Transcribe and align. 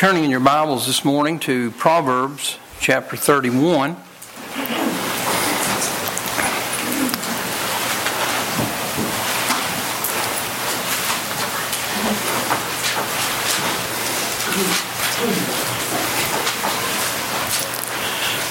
turning 0.00 0.24
in 0.24 0.30
your 0.30 0.40
Bibles 0.40 0.86
this 0.86 1.04
morning 1.04 1.38
to 1.38 1.70
Proverbs 1.72 2.58
chapter 2.80 3.18
31. 3.18 3.96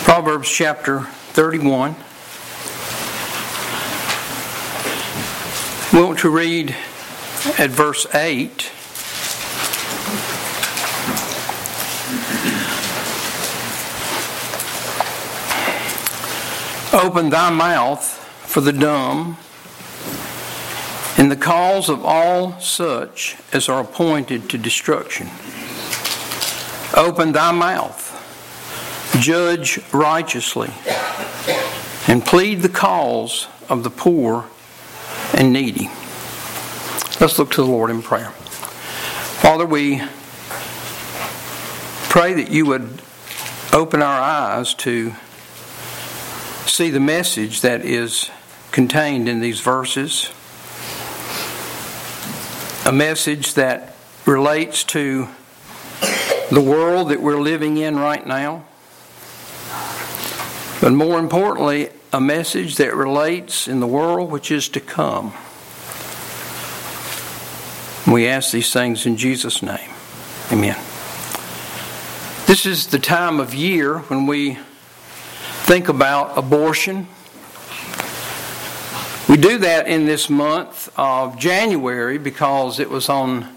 Proverbs 0.04 0.48
chapter 0.52 1.02
31. 1.34 1.96
We 5.92 6.06
want 6.06 6.20
to 6.20 6.30
read 6.30 6.76
at 7.58 7.72
verse 7.72 8.06
8. 8.14 8.69
Open 16.92 17.30
thy 17.30 17.52
mouth 17.52 18.04
for 18.48 18.62
the 18.62 18.74
dumb, 18.74 19.38
in 21.20 21.30
the 21.30 21.36
cause 21.36 21.88
of 21.88 22.04
all 22.04 22.60
such 22.60 23.38
as 23.54 23.70
are 23.70 23.82
appointed 23.82 24.50
to 24.50 24.58
destruction. 24.58 25.28
Open 26.98 27.32
thy 27.32 27.52
mouth, 27.52 28.08
judge 29.20 29.80
righteously, 29.94 30.72
and 32.08 32.26
plead 32.26 32.62
the 32.64 32.70
cause 32.70 33.48
of 33.70 33.84
the 33.84 33.92
poor 33.92 34.46
and 35.36 35.54
needy. 35.54 35.92
Let's 37.22 37.38
look 37.38 37.52
to 37.52 37.62
the 37.62 37.68
Lord 37.68 37.92
in 37.92 38.02
prayer. 38.02 38.32
Father, 39.42 39.66
we 39.66 40.02
pray 42.10 42.34
that 42.34 42.50
you 42.50 42.66
would 42.66 43.04
open 43.74 44.02
our 44.02 44.20
eyes 44.20 44.74
to 44.74 45.14
see 46.80 46.90
the 46.90 46.98
message 46.98 47.60
that 47.60 47.84
is 47.84 48.32
contained 48.72 49.28
in 49.28 49.42
these 49.42 49.60
verses. 49.60 50.32
A 52.86 52.92
message 52.94 53.56
that 53.56 53.94
relates 54.26 54.86
to 54.86 55.28
the 56.50 56.62
world 56.62 57.10
that 57.10 57.22
we're 57.22 57.42
living 57.42 57.76
in 57.76 58.00
right 58.00 58.26
now. 58.26 58.64
But 60.80 60.94
more 60.94 61.20
importantly, 61.20 61.90
a 62.14 62.22
message 62.22 62.78
that 62.78 62.96
relates 62.96 63.68
in 63.68 63.82
the 63.82 63.88
world 63.88 64.32
which 64.32 64.50
is 64.50 64.70
to 64.70 64.80
come. 64.80 65.34
We 68.08 68.26
ask 68.26 68.54
these 68.54 68.72
things 68.72 69.06
in 69.06 69.18
Jesus' 69.18 69.62
name. 69.62 69.92
Amen. 70.50 70.78
This 72.46 72.66
is 72.66 72.88
the 72.88 73.00
time 73.00 73.42
of 73.42 73.54
year 73.54 73.98
when 73.98 74.26
we 74.28 74.60
think 75.70 75.88
about 75.88 76.36
abortion. 76.36 77.06
We 79.30 79.38
do 79.38 79.60
that 79.60 79.88
in 79.88 80.08
this 80.08 80.28
month 80.28 80.92
of 80.98 81.38
January 81.38 82.18
because 82.18 82.80
it 82.80 82.90
was 82.90 83.08
on 83.08 83.48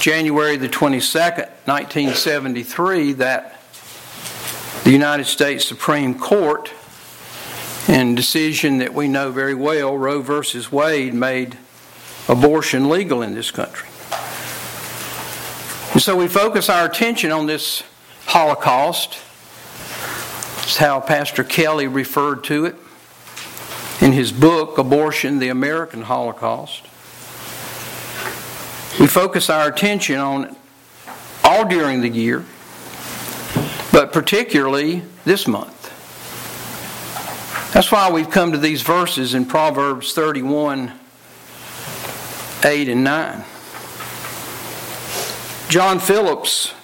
January 0.00 0.58
the 0.58 0.68
22nd, 0.68 1.48
1973, 1.64 3.14
that 3.14 3.58
the 4.84 4.90
United 4.90 5.24
States 5.24 5.64
Supreme 5.64 6.14
Court, 6.14 6.70
in 7.88 8.14
decision 8.14 8.76
that 8.76 8.92
we 8.92 9.08
know 9.08 9.32
very 9.32 9.54
well, 9.54 9.96
Roe 9.96 10.20
versus 10.20 10.70
Wade, 10.70 11.14
made 11.14 11.56
abortion 12.28 12.90
legal 12.90 13.22
in 13.22 13.34
this 13.34 13.50
country. 13.50 13.88
And 15.94 16.02
so 16.02 16.14
we 16.16 16.28
focus 16.28 16.68
our 16.68 16.84
attention 16.84 17.32
on 17.32 17.46
this 17.46 17.82
Holocaust 18.26 19.16
that's 20.70 20.78
how 20.78 21.00
Pastor 21.00 21.42
Kelly 21.42 21.88
referred 21.88 22.44
to 22.44 22.64
it 22.64 22.76
in 24.00 24.12
his 24.12 24.30
book, 24.30 24.78
Abortion, 24.78 25.40
the 25.40 25.48
American 25.48 26.02
Holocaust. 26.02 26.84
We 29.00 29.08
focus 29.08 29.50
our 29.50 29.66
attention 29.66 30.18
on 30.18 30.54
all 31.42 31.64
during 31.66 32.02
the 32.02 32.08
year, 32.08 32.44
but 33.90 34.12
particularly 34.12 35.02
this 35.24 35.48
month. 35.48 35.88
That's 37.74 37.90
why 37.90 38.08
we've 38.08 38.30
come 38.30 38.52
to 38.52 38.58
these 38.58 38.82
verses 38.82 39.34
in 39.34 39.46
Proverbs 39.46 40.12
31 40.12 40.92
8 42.62 42.88
and 42.88 43.02
9. 43.02 43.44
John 45.68 45.98
Phillips 45.98 46.74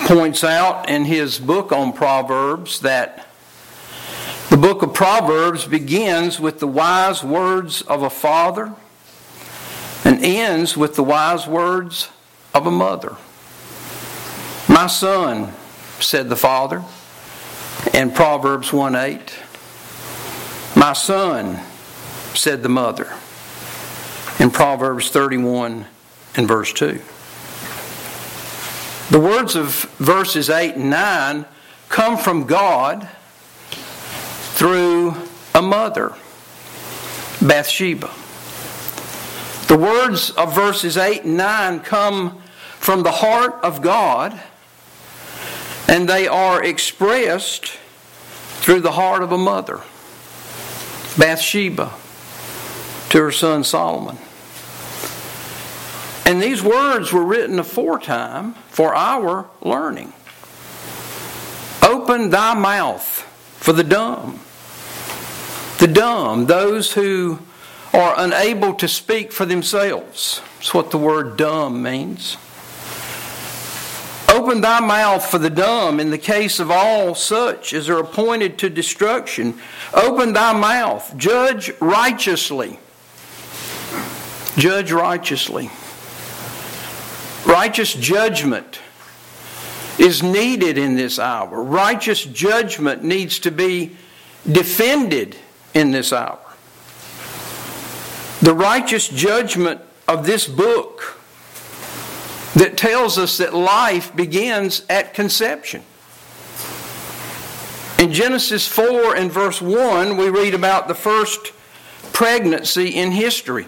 points 0.00 0.44
out 0.44 0.88
in 0.88 1.04
his 1.04 1.38
book 1.38 1.72
on 1.72 1.92
Proverbs 1.92 2.80
that 2.80 3.26
the 4.50 4.56
book 4.56 4.82
of 4.82 4.94
Proverbs 4.94 5.66
begins 5.66 6.38
with 6.38 6.60
the 6.60 6.66
wise 6.66 7.24
words 7.24 7.82
of 7.82 8.02
a 8.02 8.10
father 8.10 8.74
and 10.04 10.22
ends 10.22 10.76
with 10.76 10.94
the 10.94 11.02
wise 11.02 11.46
words 11.46 12.10
of 12.52 12.66
a 12.66 12.70
mother. 12.70 13.16
My 14.68 14.86
son, 14.86 15.52
said 16.00 16.28
the 16.28 16.36
father 16.36 16.84
in 17.92 18.10
Proverbs 18.10 18.72
1 18.72 18.94
8. 18.94 19.38
My 20.76 20.92
son, 20.92 21.60
said 22.34 22.62
the 22.62 22.68
mother 22.68 23.12
in 24.38 24.50
Proverbs 24.50 25.10
31 25.10 25.86
and 26.36 26.48
verse 26.48 26.72
2. 26.72 27.00
The 29.14 29.20
words 29.20 29.54
of 29.54 29.84
verses 30.00 30.50
8 30.50 30.74
and 30.74 30.90
9 30.90 31.44
come 31.88 32.18
from 32.18 32.46
God 32.48 33.08
through 34.56 35.14
a 35.54 35.62
mother, 35.62 36.16
Bathsheba. 37.40 38.10
The 39.68 39.78
words 39.78 40.30
of 40.30 40.52
verses 40.52 40.96
8 40.96 41.22
and 41.22 41.36
9 41.36 41.80
come 41.82 42.42
from 42.80 43.04
the 43.04 43.12
heart 43.12 43.54
of 43.62 43.82
God, 43.82 44.36
and 45.86 46.08
they 46.08 46.26
are 46.26 46.64
expressed 46.64 47.66
through 48.62 48.80
the 48.80 48.90
heart 48.90 49.22
of 49.22 49.30
a 49.30 49.38
mother, 49.38 49.80
Bathsheba, 51.16 51.92
to 53.10 53.18
her 53.22 53.30
son 53.30 53.62
Solomon. 53.62 54.18
And 56.26 56.40
these 56.40 56.62
words 56.62 57.12
were 57.12 57.24
written 57.24 57.58
aforetime 57.58 58.54
for 58.68 58.94
our 58.94 59.48
learning. 59.60 60.12
Open 61.82 62.30
thy 62.30 62.54
mouth 62.54 63.22
for 63.58 63.72
the 63.72 63.84
dumb. 63.84 64.40
The 65.78 65.86
dumb, 65.86 66.46
those 66.46 66.92
who 66.92 67.40
are 67.92 68.14
unable 68.16 68.74
to 68.74 68.88
speak 68.88 69.32
for 69.32 69.44
themselves. 69.44 70.40
That's 70.56 70.72
what 70.72 70.90
the 70.90 70.98
word 70.98 71.36
dumb 71.36 71.82
means. 71.82 72.38
Open 74.28 74.62
thy 74.62 74.80
mouth 74.80 75.24
for 75.24 75.38
the 75.38 75.50
dumb 75.50 76.00
in 76.00 76.10
the 76.10 76.18
case 76.18 76.58
of 76.58 76.70
all 76.70 77.14
such 77.14 77.72
as 77.72 77.88
are 77.88 78.00
appointed 78.00 78.58
to 78.58 78.70
destruction. 78.70 79.54
Open 79.92 80.32
thy 80.32 80.52
mouth. 80.52 81.16
Judge 81.16 81.70
righteously. 81.80 82.78
Judge 84.56 84.90
righteously. 84.90 85.70
Righteous 87.46 87.94
judgment 87.94 88.80
is 89.98 90.22
needed 90.22 90.78
in 90.78 90.96
this 90.96 91.18
hour. 91.18 91.62
Righteous 91.62 92.24
judgment 92.24 93.04
needs 93.04 93.38
to 93.40 93.50
be 93.50 93.96
defended 94.50 95.36
in 95.74 95.90
this 95.90 96.12
hour. 96.12 96.38
The 98.40 98.54
righteous 98.54 99.08
judgment 99.08 99.80
of 100.08 100.26
this 100.26 100.46
book 100.46 101.18
that 102.54 102.76
tells 102.76 103.18
us 103.18 103.38
that 103.38 103.54
life 103.54 104.14
begins 104.14 104.84
at 104.88 105.14
conception. 105.14 105.82
In 107.98 108.12
Genesis 108.12 108.66
4 108.66 109.16
and 109.16 109.30
verse 109.30 109.62
1, 109.62 110.16
we 110.16 110.28
read 110.28 110.54
about 110.54 110.88
the 110.88 110.94
first 110.94 111.52
pregnancy 112.12 112.88
in 112.88 113.12
history. 113.12 113.66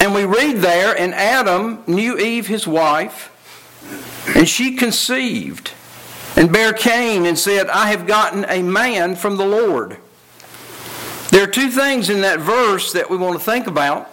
And 0.00 0.14
we 0.14 0.24
read 0.24 0.58
there, 0.58 0.96
and 0.96 1.14
Adam 1.14 1.82
knew 1.86 2.18
Eve, 2.18 2.46
his 2.46 2.66
wife, 2.66 3.34
and 4.36 4.48
she 4.48 4.76
conceived 4.76 5.72
and 6.38 6.52
bare 6.52 6.72
Cain 6.72 7.26
and 7.26 7.36
said, 7.36 7.68
I 7.68 7.90
have 7.90 8.06
gotten 8.06 8.46
a 8.48 8.62
man 8.62 9.16
from 9.16 9.36
the 9.36 9.44
Lord. 9.44 9.96
There 11.30 11.42
are 11.42 11.50
two 11.50 11.68
things 11.68 12.10
in 12.10 12.20
that 12.20 12.38
verse 12.38 12.92
that 12.92 13.10
we 13.10 13.16
want 13.16 13.36
to 13.36 13.44
think 13.44 13.66
about. 13.66 14.08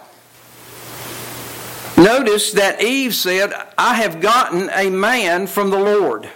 Notice 1.96 2.52
that 2.52 2.82
Eve 2.82 3.14
said, 3.14 3.52
I 3.78 3.94
have 3.94 4.20
gotten 4.20 4.68
a 4.74 4.90
man 4.90 5.46
from 5.46 5.70
the 5.70 5.78
Lord. 5.78 6.28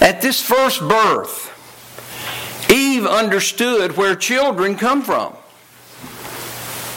At 0.00 0.22
this 0.22 0.40
first 0.40 0.80
birth, 0.80 1.50
Eve 2.70 3.06
understood 3.06 3.98
where 3.98 4.16
children 4.16 4.76
come 4.76 5.02
from. 5.02 5.36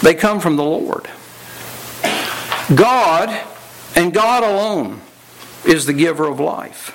They 0.02 0.16
come 0.16 0.40
from 0.40 0.56
the 0.56 0.64
Lord. 0.64 1.10
God 2.75 3.30
and 3.96 4.14
God 4.14 4.44
alone 4.44 5.02
is 5.66 5.86
the 5.86 5.94
giver 5.94 6.28
of 6.28 6.40
life. 6.40 6.94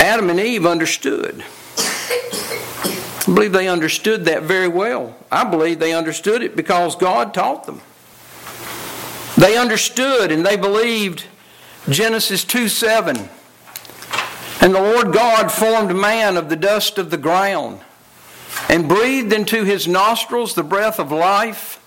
Adam 0.00 0.30
and 0.30 0.40
Eve 0.40 0.66
understood. 0.66 1.44
I 1.78 3.22
believe 3.26 3.52
they 3.52 3.68
understood 3.68 4.26
that 4.26 4.42
very 4.42 4.68
well. 4.68 5.16
I 5.32 5.44
believe 5.44 5.78
they 5.78 5.94
understood 5.94 6.42
it 6.42 6.56
because 6.56 6.94
God 6.94 7.32
taught 7.32 7.64
them. 7.64 7.80
They 9.36 9.56
understood 9.56 10.30
and 10.30 10.44
they 10.44 10.56
believed 10.56 11.24
Genesis 11.88 12.44
2 12.44 12.68
7. 12.68 13.28
And 14.60 14.74
the 14.74 14.80
Lord 14.80 15.12
God 15.12 15.50
formed 15.50 15.94
man 15.94 16.36
of 16.36 16.48
the 16.48 16.56
dust 16.56 16.98
of 16.98 17.10
the 17.10 17.16
ground 17.16 17.80
and 18.68 18.88
breathed 18.88 19.32
into 19.32 19.64
his 19.64 19.86
nostrils 19.86 20.54
the 20.54 20.62
breath 20.62 20.98
of 20.98 21.10
life, 21.10 21.80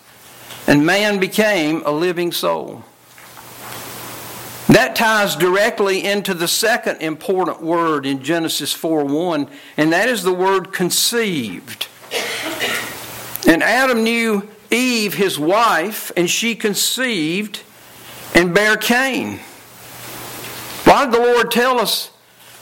and 0.68 0.86
man 0.86 1.20
became 1.20 1.82
a 1.86 1.92
living 1.92 2.32
soul. 2.32 2.84
That 4.68 4.98
ties 4.98 5.38
directly 5.38 6.04
into 6.04 6.34
the 6.34 6.48
second 6.48 7.02
important 7.02 7.62
word 7.62 8.06
in 8.06 8.22
Genesis 8.22 8.74
4 8.74 9.06
1, 9.06 9.50
and 9.78 9.94
that 9.94 10.10
is 10.10 10.24
the 10.24 10.34
word 10.34 10.74
conceived. 10.74 11.88
And 13.48 13.64
Adam 13.64 14.04
knew 14.04 14.48
Eve, 14.70 15.14
his 15.14 15.40
wife, 15.40 16.12
and 16.18 16.30
she 16.30 16.54
conceived 16.54 17.64
and 18.36 18.54
bare 18.54 18.76
Cain. 18.76 19.40
Why 20.84 21.06
did 21.06 21.14
the 21.14 21.20
Lord 21.20 21.50
tell 21.50 21.80
us 21.80 22.12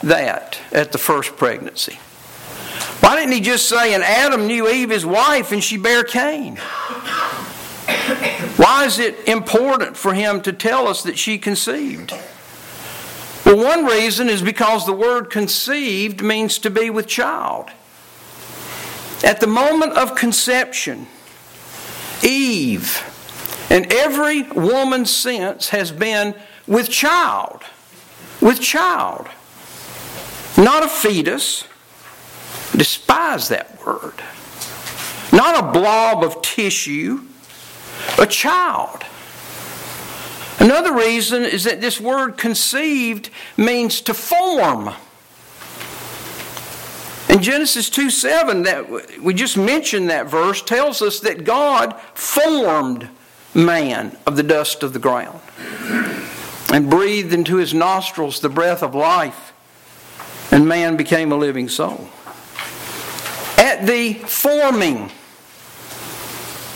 that 0.03 0.59
at 0.71 0.91
the 0.91 0.99
first 0.99 1.35
pregnancy? 1.37 1.99
Why 2.99 3.15
didn't 3.15 3.33
he 3.33 3.41
just 3.41 3.67
say, 3.67 3.95
and 3.95 4.03
Adam 4.03 4.45
knew 4.45 4.69
Eve, 4.69 4.91
his 4.91 5.05
wife, 5.05 5.51
and 5.51 5.63
she 5.63 5.77
bare 5.77 6.03
Cain? 6.03 6.59
Why 8.57 8.85
is 8.85 8.99
it 8.99 9.27
important 9.27 9.97
for 9.97 10.13
him 10.13 10.41
to 10.41 10.53
tell 10.53 10.87
us 10.87 11.03
that 11.03 11.17
she 11.17 11.37
conceived? 11.37 12.13
Well, 13.45 13.57
one 13.57 13.85
reason 13.85 14.29
is 14.29 14.41
because 14.41 14.85
the 14.85 14.93
word 14.93 15.29
conceived 15.29 16.21
means 16.21 16.57
to 16.59 16.69
be 16.69 16.89
with 16.89 17.05
child. 17.05 17.69
At 19.23 19.39
the 19.39 19.47
moment 19.47 19.93
of 19.93 20.15
conception, 20.15 21.07
Eve 22.23 23.03
and 23.69 23.91
every 23.91 24.43
woman 24.43 25.05
since 25.05 25.69
has 25.69 25.91
been 25.91 26.35
with 26.65 26.89
child. 26.89 27.61
With 28.41 28.61
child. 28.61 29.27
Not 30.57 30.83
a 30.83 30.87
fetus. 30.87 31.65
Despise 32.75 33.49
that 33.49 33.85
word. 33.85 34.13
Not 35.33 35.63
a 35.63 35.71
blob 35.71 36.23
of 36.23 36.41
tissue 36.41 37.25
a 38.19 38.25
child. 38.25 39.03
Another 40.59 40.93
reason 40.93 41.43
is 41.43 41.65
that 41.65 41.81
this 41.81 41.99
word 41.99 42.37
conceived 42.37 43.29
means 43.57 44.01
to 44.01 44.13
form. 44.13 44.93
In 47.29 47.41
Genesis 47.41 47.89
2 47.89 48.09
7, 48.09 48.63
that 48.63 49.21
we 49.21 49.33
just 49.33 49.57
mentioned 49.57 50.09
that 50.09 50.27
verse, 50.27 50.61
tells 50.61 51.01
us 51.01 51.19
that 51.19 51.43
God 51.43 51.99
formed 52.13 53.09
man 53.53 54.17
of 54.25 54.37
the 54.37 54.43
dust 54.43 54.83
of 54.83 54.93
the 54.93 54.99
ground 54.99 55.39
and 56.71 56.89
breathed 56.89 57.33
into 57.33 57.57
his 57.57 57.73
nostrils 57.73 58.39
the 58.39 58.49
breath 58.49 58.81
of 58.81 58.95
life, 58.95 59.53
and 60.51 60.67
man 60.67 60.97
became 60.97 61.31
a 61.31 61.35
living 61.35 61.69
soul. 61.69 62.09
At 63.57 63.85
the 63.85 64.13
forming, 64.13 65.11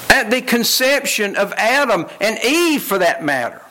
at 0.10 0.32
the 0.32 0.42
conception 0.42 1.36
of 1.36 1.54
Adam 1.54 2.08
and 2.20 2.40
Eve 2.44 2.84
for 2.84 2.98
that 2.98 3.24
matter. 3.24 3.62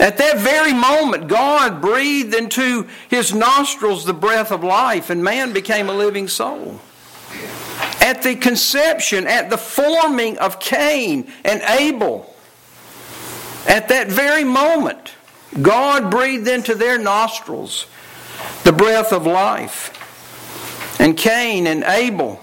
At 0.00 0.18
that 0.18 0.38
very 0.38 0.72
moment, 0.72 1.28
God 1.28 1.80
breathed 1.80 2.34
into 2.34 2.88
his 3.08 3.32
nostrils 3.32 4.04
the 4.04 4.14
breath 4.14 4.50
of 4.50 4.64
life, 4.64 5.10
and 5.10 5.22
man 5.22 5.52
became 5.52 5.88
a 5.88 5.92
living 5.92 6.26
soul. 6.26 6.80
At 8.00 8.22
the 8.22 8.34
conception, 8.36 9.26
at 9.26 9.50
the 9.50 9.58
forming 9.58 10.38
of 10.38 10.58
Cain 10.58 11.32
and 11.44 11.62
Abel, 11.62 12.34
at 13.66 13.88
that 13.88 14.08
very 14.08 14.44
moment, 14.44 15.14
God 15.62 16.10
breathed 16.10 16.48
into 16.48 16.74
their 16.74 16.98
nostrils 16.98 17.86
the 18.64 18.72
breath 18.72 19.12
of 19.12 19.26
life. 19.26 20.00
And 21.00 21.16
Cain 21.16 21.66
and 21.66 21.84
Abel 21.84 22.40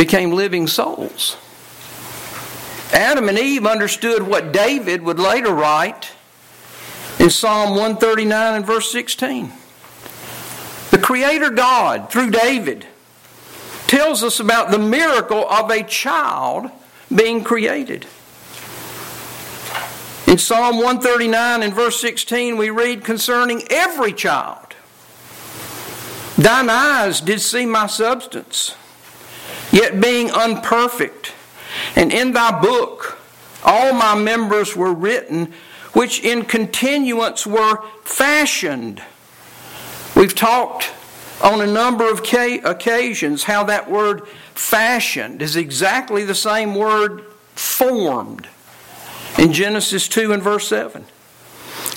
became 0.00 0.30
living 0.30 0.66
souls. 0.66 1.36
Adam 2.90 3.28
and 3.28 3.38
Eve 3.38 3.66
understood 3.66 4.22
what 4.22 4.50
David 4.50 5.02
would 5.02 5.18
later 5.18 5.52
write 5.52 6.12
in 7.18 7.28
Psalm 7.28 7.72
139 7.72 8.54
and 8.56 8.64
verse 8.64 8.90
16. 8.90 9.52
The 10.90 10.98
Creator 10.98 11.50
God, 11.50 12.10
through 12.10 12.30
David, 12.30 12.86
tells 13.88 14.22
us 14.22 14.40
about 14.40 14.70
the 14.70 14.78
miracle 14.78 15.46
of 15.50 15.70
a 15.70 15.82
child 15.82 16.70
being 17.14 17.44
created. 17.44 18.06
In 20.26 20.38
Psalm 20.38 20.76
139 20.76 21.62
and 21.62 21.74
verse 21.74 22.00
16, 22.00 22.56
we 22.56 22.70
read 22.70 23.04
concerning 23.04 23.64
every 23.68 24.14
child 24.14 24.74
Thine 26.38 26.70
eyes 26.70 27.20
did 27.20 27.42
see 27.42 27.66
my 27.66 27.86
substance 27.86 28.74
yet 29.72 30.00
being 30.00 30.30
unperfect. 30.30 31.32
And 31.96 32.12
in 32.12 32.32
thy 32.32 32.60
book 32.60 33.20
all 33.64 33.92
my 33.92 34.14
members 34.14 34.74
were 34.74 34.92
written, 34.92 35.52
which 35.92 36.24
in 36.24 36.44
continuance 36.44 37.46
were 37.46 37.82
fashioned. 38.04 39.02
We've 40.16 40.34
talked 40.34 40.92
on 41.42 41.60
a 41.60 41.66
number 41.66 42.10
of 42.10 42.20
occasions 42.20 43.44
how 43.44 43.64
that 43.64 43.90
word 43.90 44.26
fashioned 44.54 45.42
is 45.42 45.56
exactly 45.56 46.24
the 46.24 46.34
same 46.34 46.74
word 46.74 47.24
formed 47.54 48.48
in 49.38 49.52
Genesis 49.52 50.08
2 50.08 50.32
and 50.32 50.42
verse 50.42 50.68
7. 50.68 51.04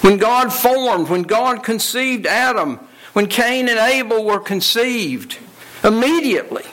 When 0.02 0.18
God 0.18 0.52
formed, 0.52 1.10
when 1.10 1.24
God 1.24 1.64
conceived 1.64 2.26
Adam, 2.26 2.80
when 3.14 3.28
Cain 3.28 3.70
and 3.70 3.80
Abel 3.80 4.24
were 4.24 4.40
conceived, 4.40 5.38
immediately 5.84 6.64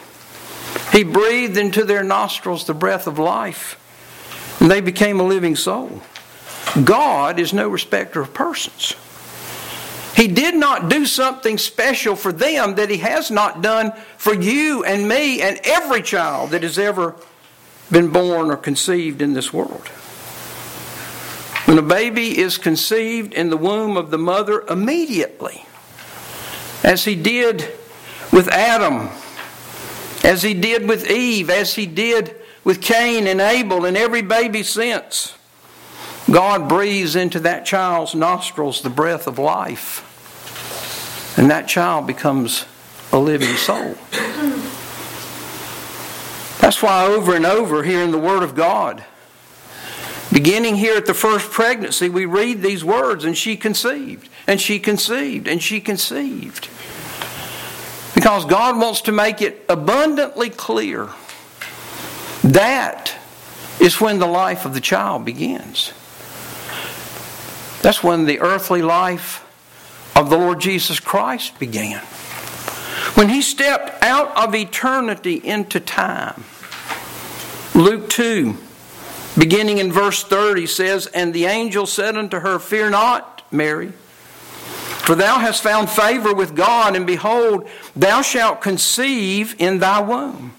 he 0.92 1.04
breathed 1.04 1.56
into 1.56 1.84
their 1.84 2.02
nostrils 2.02 2.64
the 2.64 2.74
breath 2.74 3.06
of 3.06 3.18
life, 3.18 3.76
and 4.60 4.70
they 4.70 4.80
became 4.80 5.20
a 5.20 5.24
living 5.24 5.56
soul. 5.56 6.02
God 6.84 7.38
is 7.38 7.52
no 7.52 7.68
respecter 7.68 8.20
of 8.20 8.34
persons. 8.34 8.94
He 10.14 10.28
did 10.28 10.54
not 10.54 10.88
do 10.90 11.06
something 11.06 11.56
special 11.56 12.16
for 12.16 12.32
them 12.32 12.74
that 12.74 12.90
He 12.90 12.98
has 12.98 13.30
not 13.30 13.62
done 13.62 13.92
for 14.16 14.34
you 14.34 14.84
and 14.84 15.08
me 15.08 15.40
and 15.40 15.58
every 15.64 16.02
child 16.02 16.50
that 16.50 16.62
has 16.62 16.78
ever 16.78 17.14
been 17.90 18.10
born 18.10 18.50
or 18.50 18.56
conceived 18.56 19.22
in 19.22 19.32
this 19.32 19.52
world. 19.52 19.88
When 21.66 21.78
a 21.78 21.82
baby 21.82 22.36
is 22.36 22.58
conceived 22.58 23.32
in 23.32 23.48
the 23.50 23.56
womb 23.56 23.96
of 23.96 24.10
the 24.10 24.18
mother, 24.18 24.62
immediately, 24.68 25.64
as 26.82 27.04
He 27.04 27.14
did 27.14 27.60
with 28.32 28.48
Adam 28.48 29.08
as 30.24 30.42
he 30.42 30.54
did 30.54 30.88
with 30.88 31.10
Eve, 31.10 31.50
as 31.50 31.74
he 31.74 31.86
did 31.86 32.36
with 32.64 32.80
Cain 32.82 33.26
and 33.26 33.40
Abel 33.40 33.84
and 33.84 33.96
every 33.96 34.22
baby 34.22 34.62
since. 34.62 35.34
God 36.30 36.68
breathes 36.68 37.16
into 37.16 37.40
that 37.40 37.64
child's 37.66 38.14
nostrils 38.14 38.82
the 38.82 38.90
breath 38.90 39.26
of 39.26 39.38
life, 39.38 40.06
and 41.38 41.50
that 41.50 41.66
child 41.66 42.06
becomes 42.06 42.66
a 43.12 43.18
living 43.18 43.56
soul. 43.56 43.96
That's 46.60 46.82
why 46.82 47.06
over 47.06 47.34
and 47.34 47.46
over 47.46 47.82
here 47.82 48.02
in 48.02 48.10
the 48.10 48.18
Word 48.18 48.42
of 48.42 48.54
God, 48.54 49.02
beginning 50.32 50.76
here 50.76 50.96
at 50.96 51.06
the 51.06 51.14
first 51.14 51.50
pregnancy, 51.50 52.08
we 52.08 52.26
read 52.26 52.62
these 52.62 52.84
words, 52.84 53.24
and 53.24 53.36
she 53.36 53.56
conceived, 53.56 54.28
and 54.46 54.60
she 54.60 54.78
conceived, 54.78 55.48
and 55.48 55.60
she 55.60 55.80
conceived. 55.80 56.68
Because 58.20 58.44
God 58.44 58.78
wants 58.78 59.00
to 59.02 59.12
make 59.12 59.40
it 59.40 59.64
abundantly 59.66 60.50
clear 60.50 61.08
that 62.44 63.14
is 63.80 63.98
when 63.98 64.18
the 64.18 64.26
life 64.26 64.66
of 64.66 64.74
the 64.74 64.80
child 64.82 65.24
begins. 65.24 65.94
That's 67.80 68.04
when 68.04 68.26
the 68.26 68.40
earthly 68.40 68.82
life 68.82 69.42
of 70.14 70.28
the 70.28 70.36
Lord 70.36 70.60
Jesus 70.60 71.00
Christ 71.00 71.58
began. 71.58 72.02
When 73.14 73.30
he 73.30 73.40
stepped 73.40 74.04
out 74.04 74.36
of 74.36 74.54
eternity 74.54 75.36
into 75.36 75.80
time. 75.80 76.44
Luke 77.74 78.10
2, 78.10 78.54
beginning 79.38 79.78
in 79.78 79.90
verse 79.90 80.22
30, 80.22 80.66
says, 80.66 81.06
And 81.06 81.32
the 81.32 81.46
angel 81.46 81.86
said 81.86 82.18
unto 82.18 82.40
her, 82.40 82.58
Fear 82.58 82.90
not, 82.90 83.44
Mary. 83.50 83.94
For 85.00 85.14
thou 85.14 85.38
hast 85.38 85.62
found 85.62 85.90
favor 85.90 86.34
with 86.34 86.54
God, 86.54 86.94
and 86.94 87.06
behold, 87.06 87.68
thou 87.96 88.22
shalt 88.22 88.60
conceive 88.60 89.56
in 89.58 89.78
thy 89.78 90.00
womb, 90.00 90.54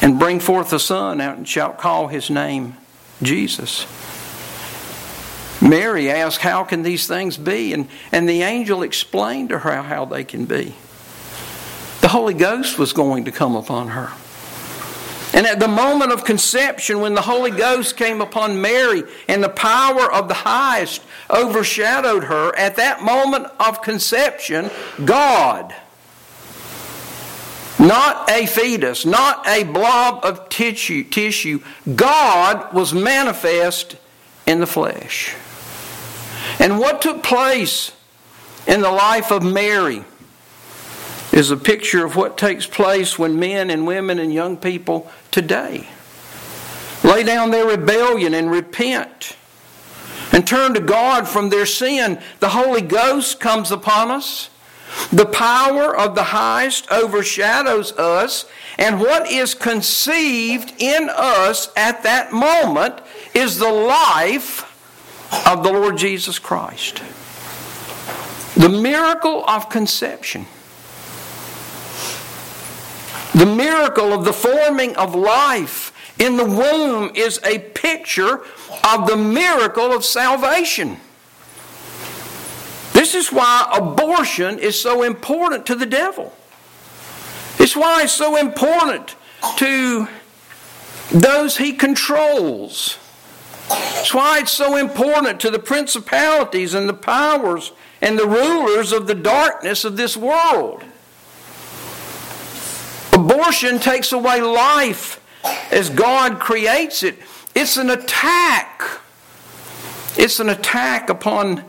and 0.00 0.18
bring 0.18 0.40
forth 0.40 0.72
a 0.72 0.78
son, 0.78 1.20
and 1.20 1.48
shalt 1.48 1.78
call 1.78 2.08
his 2.08 2.30
name 2.30 2.76
Jesus. 3.22 3.86
Mary 5.60 6.10
asked, 6.10 6.38
How 6.38 6.62
can 6.64 6.82
these 6.82 7.06
things 7.06 7.36
be? 7.36 7.72
And, 7.72 7.88
and 8.12 8.28
the 8.28 8.42
angel 8.42 8.82
explained 8.82 9.48
to 9.48 9.58
her 9.60 9.82
how 9.82 10.04
they 10.04 10.22
can 10.22 10.44
be. 10.44 10.74
The 12.00 12.08
Holy 12.08 12.34
Ghost 12.34 12.78
was 12.78 12.92
going 12.92 13.24
to 13.24 13.32
come 13.32 13.56
upon 13.56 13.88
her. 13.88 14.12
And 15.32 15.46
at 15.46 15.60
the 15.60 15.68
moment 15.68 16.12
of 16.12 16.24
conception, 16.24 17.00
when 17.00 17.14
the 17.14 17.22
Holy 17.22 17.50
Ghost 17.50 17.96
came 17.96 18.20
upon 18.20 18.60
Mary 18.60 19.02
and 19.28 19.44
the 19.44 19.48
power 19.48 20.10
of 20.10 20.28
the 20.28 20.34
highest 20.34 21.02
overshadowed 21.30 22.24
her, 22.24 22.56
at 22.56 22.76
that 22.76 23.02
moment 23.02 23.46
of 23.60 23.82
conception, 23.82 24.70
God, 25.04 25.74
not 27.78 28.30
a 28.30 28.46
fetus, 28.46 29.04
not 29.04 29.46
a 29.46 29.64
blob 29.64 30.24
of 30.24 30.48
tissue, 30.48 31.04
tissue, 31.04 31.60
God 31.94 32.72
was 32.72 32.94
manifest 32.94 33.96
in 34.46 34.60
the 34.60 34.66
flesh. 34.66 35.34
And 36.58 36.78
what 36.78 37.02
took 37.02 37.22
place 37.22 37.92
in 38.66 38.80
the 38.80 38.90
life 38.90 39.30
of 39.30 39.42
Mary 39.42 40.04
is 41.38 41.52
a 41.52 41.56
picture 41.56 42.04
of 42.04 42.16
what 42.16 42.36
takes 42.36 42.66
place 42.66 43.16
when 43.16 43.38
men 43.38 43.70
and 43.70 43.86
women 43.86 44.18
and 44.18 44.34
young 44.34 44.56
people 44.56 45.08
today 45.30 45.86
lay 47.04 47.22
down 47.22 47.52
their 47.52 47.64
rebellion 47.64 48.34
and 48.34 48.50
repent 48.50 49.36
and 50.32 50.44
turn 50.44 50.74
to 50.74 50.80
God 50.80 51.28
from 51.28 51.48
their 51.48 51.64
sin. 51.64 52.20
The 52.40 52.48
Holy 52.48 52.82
Ghost 52.82 53.38
comes 53.38 53.70
upon 53.70 54.10
us. 54.10 54.50
The 55.12 55.26
power 55.26 55.96
of 55.96 56.16
the 56.16 56.24
highest 56.24 56.90
overshadows 56.90 57.92
us, 57.92 58.46
and 58.76 58.98
what 58.98 59.30
is 59.30 59.54
conceived 59.54 60.72
in 60.78 61.08
us 61.08 61.70
at 61.76 62.02
that 62.02 62.32
moment 62.32 63.00
is 63.32 63.58
the 63.58 63.70
life 63.70 64.64
of 65.46 65.62
the 65.62 65.70
Lord 65.72 65.98
Jesus 65.98 66.40
Christ. 66.40 67.00
The 68.56 68.68
miracle 68.68 69.44
of 69.46 69.68
conception. 69.68 70.46
The 73.38 73.46
miracle 73.46 74.12
of 74.12 74.24
the 74.24 74.32
forming 74.32 74.96
of 74.96 75.14
life 75.14 75.92
in 76.18 76.36
the 76.36 76.44
womb 76.44 77.12
is 77.14 77.38
a 77.44 77.60
picture 77.60 78.42
of 78.82 79.06
the 79.06 79.16
miracle 79.16 79.92
of 79.92 80.04
salvation. 80.04 80.96
This 82.94 83.14
is 83.14 83.30
why 83.30 83.70
abortion 83.72 84.58
is 84.58 84.80
so 84.80 85.04
important 85.04 85.66
to 85.66 85.76
the 85.76 85.86
devil. 85.86 86.34
It's 87.60 87.76
why 87.76 88.02
it's 88.02 88.12
so 88.12 88.36
important 88.36 89.14
to 89.58 90.08
those 91.12 91.58
he 91.58 91.74
controls. 91.74 92.98
It's 93.70 94.12
why 94.12 94.40
it's 94.40 94.50
so 94.50 94.74
important 94.74 95.38
to 95.42 95.50
the 95.50 95.60
principalities 95.60 96.74
and 96.74 96.88
the 96.88 96.94
powers 96.94 97.70
and 98.02 98.18
the 98.18 98.26
rulers 98.26 98.90
of 98.90 99.06
the 99.06 99.14
darkness 99.14 99.84
of 99.84 99.96
this 99.96 100.16
world. 100.16 100.82
Abortion 103.38 103.78
takes 103.78 104.10
away 104.10 104.40
life 104.40 105.20
as 105.70 105.90
God 105.90 106.40
creates 106.40 107.04
it. 107.04 107.16
It's 107.54 107.76
an 107.76 107.88
attack. 107.88 108.82
It's 110.16 110.40
an 110.40 110.48
attack 110.48 111.08
upon 111.08 111.62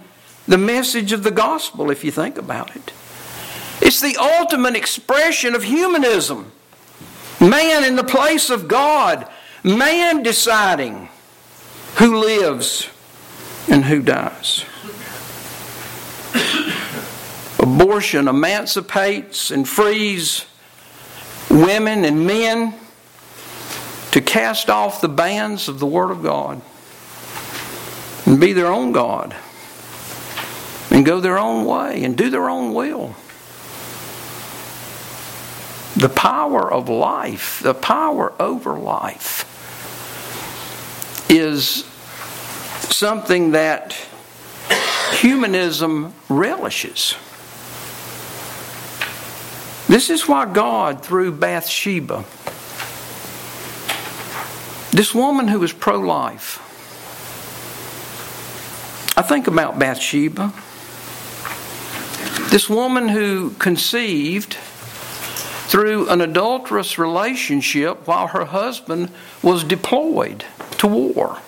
the 0.48 0.58
message 0.58 1.12
of 1.12 1.22
the 1.22 1.30
gospel, 1.30 1.92
if 1.92 2.04
you 2.04 2.10
think 2.10 2.40
about 2.40 2.76
it. 2.76 2.92
It's 3.82 4.02
the 4.02 4.18
ultimate 4.18 4.76
expression 4.76 5.54
of 5.54 5.62
humanism. 5.62 6.52
Man 7.40 7.84
in 7.84 7.96
the 7.96 8.04
place 8.04 8.50
of 8.50 8.68
God. 8.68 9.30
Man 9.64 10.24
deciding 10.24 11.10
who 11.98 12.18
lives 12.18 12.90
and 13.70 13.86
who 13.86 14.02
dies. 14.02 14.66
Abortion 17.60 18.28
emancipates 18.28 19.52
and 19.52 19.70
frees 19.70 20.46
women 21.50 22.06
and 22.06 22.26
men 22.26 22.74
to 24.12 24.22
cast 24.22 24.70
off 24.70 25.02
the 25.02 25.10
bands 25.10 25.68
of 25.68 25.80
the 25.80 25.86
Word 25.86 26.12
of 26.12 26.24
God 26.24 26.62
and 28.26 28.40
be 28.40 28.54
their 28.54 28.68
own 28.68 28.92
God 28.92 29.36
and 30.92 31.06
go 31.06 31.20
their 31.20 31.38
own 31.38 31.66
way 31.66 32.04
and 32.04 32.18
do 32.18 32.30
their 32.30 32.50
own 32.50 32.74
will. 32.74 33.16
The 35.96 36.10
power 36.10 36.72
of 36.72 36.90
life, 36.90 37.60
the 37.62 37.74
power 37.74 38.34
over 38.40 38.78
life, 38.78 39.46
is 41.30 41.86
something 42.92 43.52
that 43.52 43.96
humanism 45.14 46.14
relishes. 46.30 47.16
This 49.90 50.12
is 50.12 50.28
why 50.28 50.46
God, 50.46 51.04
through 51.04 51.32
Bathsheba, 51.32 52.24
this 54.92 55.16
woman 55.16 55.48
who 55.48 55.62
was 55.62 55.74
pro 55.74 55.98
life, 56.00 56.60
I 59.18 59.24
think 59.24 59.48
about 59.48 59.80
Bathsheba, 59.80 60.54
this 62.52 62.70
woman 62.70 63.10
who 63.10 63.50
conceived 63.58 64.54
through 64.54 66.08
an 66.10 66.22
adulterous 66.22 67.00
relationship 67.00 68.06
while 68.06 68.28
her 68.28 68.46
husband 68.46 69.10
was 69.42 69.64
deployed 69.64 70.46
to 70.78 70.86
war. 70.86 71.40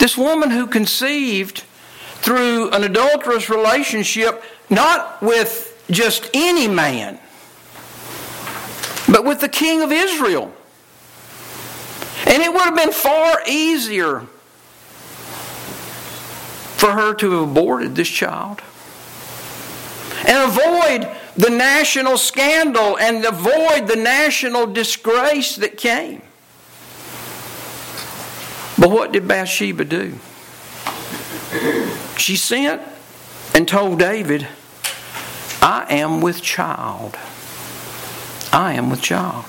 This 0.00 0.18
woman 0.18 0.50
who 0.50 0.66
conceived 0.66 1.60
through 2.16 2.70
an 2.70 2.82
adulterous 2.82 3.48
relationship, 3.48 4.42
not 4.68 5.22
with 5.22 5.70
just 5.90 6.30
any 6.34 6.68
man, 6.68 7.18
but 9.08 9.24
with 9.24 9.40
the 9.40 9.48
king 9.48 9.82
of 9.82 9.92
Israel. 9.92 10.52
And 12.26 12.42
it 12.42 12.52
would 12.52 12.62
have 12.62 12.76
been 12.76 12.92
far 12.92 13.42
easier 13.46 14.20
for 16.76 16.90
her 16.90 17.14
to 17.14 17.30
have 17.32 17.48
aborted 17.50 17.94
this 17.96 18.08
child 18.08 18.62
and 20.26 20.50
avoid 20.50 21.08
the 21.36 21.50
national 21.50 22.16
scandal 22.16 22.98
and 22.98 23.24
avoid 23.24 23.86
the 23.88 23.96
national 23.96 24.66
disgrace 24.66 25.56
that 25.56 25.76
came. 25.76 26.22
But 28.78 28.90
what 28.90 29.12
did 29.12 29.28
Bathsheba 29.28 29.84
do? 29.84 30.18
She 32.16 32.36
sent 32.36 32.82
and 33.54 33.68
told 33.68 33.98
David, 33.98 34.48
I 35.64 35.86
am 35.94 36.20
with 36.20 36.42
child. 36.42 37.16
I 38.52 38.74
am 38.74 38.90
with 38.90 39.00
child. 39.00 39.46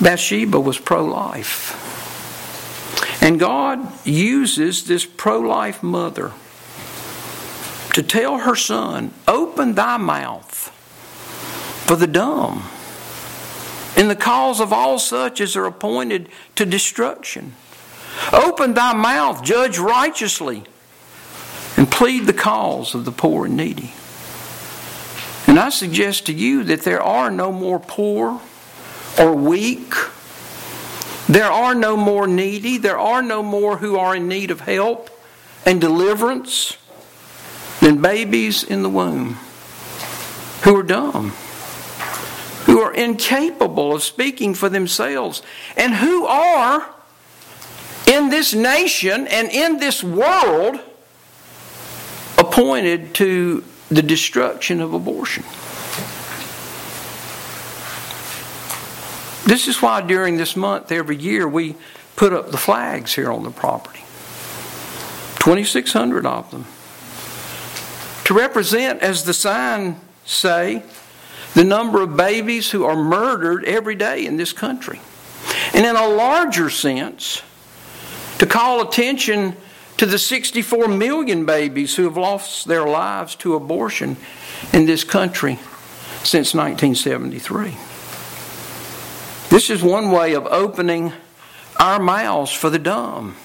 Bathsheba 0.00 0.58
was 0.58 0.78
pro 0.78 1.04
life. 1.04 1.82
And 3.22 3.38
God 3.38 3.86
uses 4.06 4.84
this 4.84 5.04
pro 5.04 5.40
life 5.40 5.82
mother 5.82 6.32
to 7.92 8.02
tell 8.02 8.38
her 8.38 8.56
son, 8.56 9.12
Open 9.28 9.74
thy 9.74 9.98
mouth 9.98 10.70
for 11.84 11.96
the 11.96 12.06
dumb, 12.06 12.64
in 13.94 14.08
the 14.08 14.16
cause 14.16 14.58
of 14.58 14.72
all 14.72 14.98
such 14.98 15.42
as 15.42 15.54
are 15.54 15.66
appointed 15.66 16.30
to 16.54 16.64
destruction. 16.64 17.52
Open 18.32 18.72
thy 18.72 18.94
mouth, 18.94 19.44
judge 19.44 19.76
righteously, 19.76 20.64
and 21.76 21.90
plead 21.90 22.24
the 22.24 22.32
cause 22.32 22.94
of 22.94 23.04
the 23.04 23.12
poor 23.12 23.44
and 23.44 23.58
needy. 23.58 23.92
I 25.66 25.68
suggest 25.68 26.26
to 26.26 26.32
you 26.32 26.62
that 26.62 26.82
there 26.82 27.02
are 27.02 27.28
no 27.28 27.50
more 27.50 27.80
poor 27.80 28.40
or 29.18 29.34
weak. 29.34 29.94
There 31.28 31.50
are 31.50 31.74
no 31.74 31.96
more 31.96 32.28
needy. 32.28 32.78
There 32.78 33.00
are 33.00 33.20
no 33.20 33.42
more 33.42 33.78
who 33.78 33.98
are 33.98 34.14
in 34.14 34.28
need 34.28 34.52
of 34.52 34.60
help 34.60 35.10
and 35.64 35.80
deliverance 35.80 36.76
than 37.80 38.00
babies 38.00 38.62
in 38.62 38.84
the 38.84 38.88
womb 38.88 39.38
who 40.62 40.76
are 40.76 40.84
dumb, 40.84 41.30
who 42.66 42.80
are 42.80 42.94
incapable 42.94 43.92
of 43.92 44.04
speaking 44.04 44.54
for 44.54 44.68
themselves, 44.68 45.42
and 45.76 45.96
who 45.96 46.26
are 46.26 46.94
in 48.06 48.28
this 48.28 48.54
nation 48.54 49.26
and 49.26 49.48
in 49.48 49.78
this 49.78 50.04
world 50.04 50.78
appointed 52.38 53.16
to 53.16 53.64
the 53.90 54.02
destruction 54.02 54.80
of 54.80 54.94
abortion. 54.94 55.44
This 59.46 59.68
is 59.68 59.80
why 59.80 60.00
during 60.00 60.36
this 60.36 60.56
month 60.56 60.90
every 60.90 61.16
year 61.16 61.46
we 61.46 61.76
put 62.16 62.32
up 62.32 62.50
the 62.50 62.58
flags 62.58 63.14
here 63.14 63.30
on 63.30 63.44
the 63.44 63.50
property 63.50 64.00
2,600 65.38 66.26
of 66.26 66.50
them. 66.50 66.66
To 68.24 68.34
represent, 68.34 69.02
as 69.02 69.22
the 69.22 69.32
sign 69.32 70.00
say, 70.24 70.82
the 71.54 71.62
number 71.62 72.02
of 72.02 72.16
babies 72.16 72.72
who 72.72 72.84
are 72.84 72.96
murdered 72.96 73.64
every 73.64 73.94
day 73.94 74.26
in 74.26 74.36
this 74.36 74.52
country. 74.52 75.00
And 75.72 75.86
in 75.86 75.94
a 75.94 76.08
larger 76.08 76.68
sense, 76.68 77.42
to 78.38 78.46
call 78.46 78.86
attention 78.88 79.56
to 79.98 80.06
the 80.06 80.18
64 80.18 80.88
million 80.88 81.46
babies 81.46 81.96
who 81.96 82.04
have 82.04 82.16
lost 82.16 82.66
their 82.66 82.86
lives 82.86 83.34
to 83.36 83.54
abortion 83.54 84.16
in 84.72 84.86
this 84.86 85.04
country 85.04 85.58
since 86.22 86.54
1973. 86.54 87.76
This 89.48 89.70
is 89.70 89.82
one 89.82 90.10
way 90.10 90.34
of 90.34 90.46
opening 90.46 91.12
our 91.80 91.98
mouths 91.98 92.52
for 92.52 92.68
the 92.68 92.78
dumb. 92.78 93.36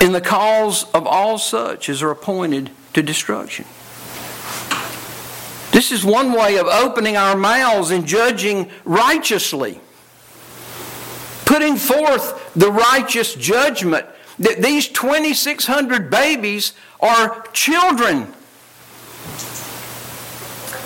In 0.00 0.12
the 0.12 0.20
cause 0.20 0.84
of 0.94 1.06
all 1.06 1.36
such 1.36 1.88
as 1.88 2.02
are 2.02 2.10
appointed 2.10 2.70
to 2.94 3.02
destruction. 3.02 3.66
This 5.72 5.92
is 5.92 6.04
one 6.04 6.32
way 6.32 6.56
of 6.56 6.66
opening 6.66 7.16
our 7.16 7.36
mouths 7.36 7.90
and 7.90 8.06
judging 8.06 8.70
righteously. 8.84 9.80
Putting 11.44 11.76
forth 11.76 12.52
the 12.54 12.72
righteous 12.72 13.34
judgment 13.34 14.06
that 14.40 14.62
these 14.62 14.88
2,600 14.88 16.10
babies 16.10 16.72
are 16.98 17.46
children 17.52 18.32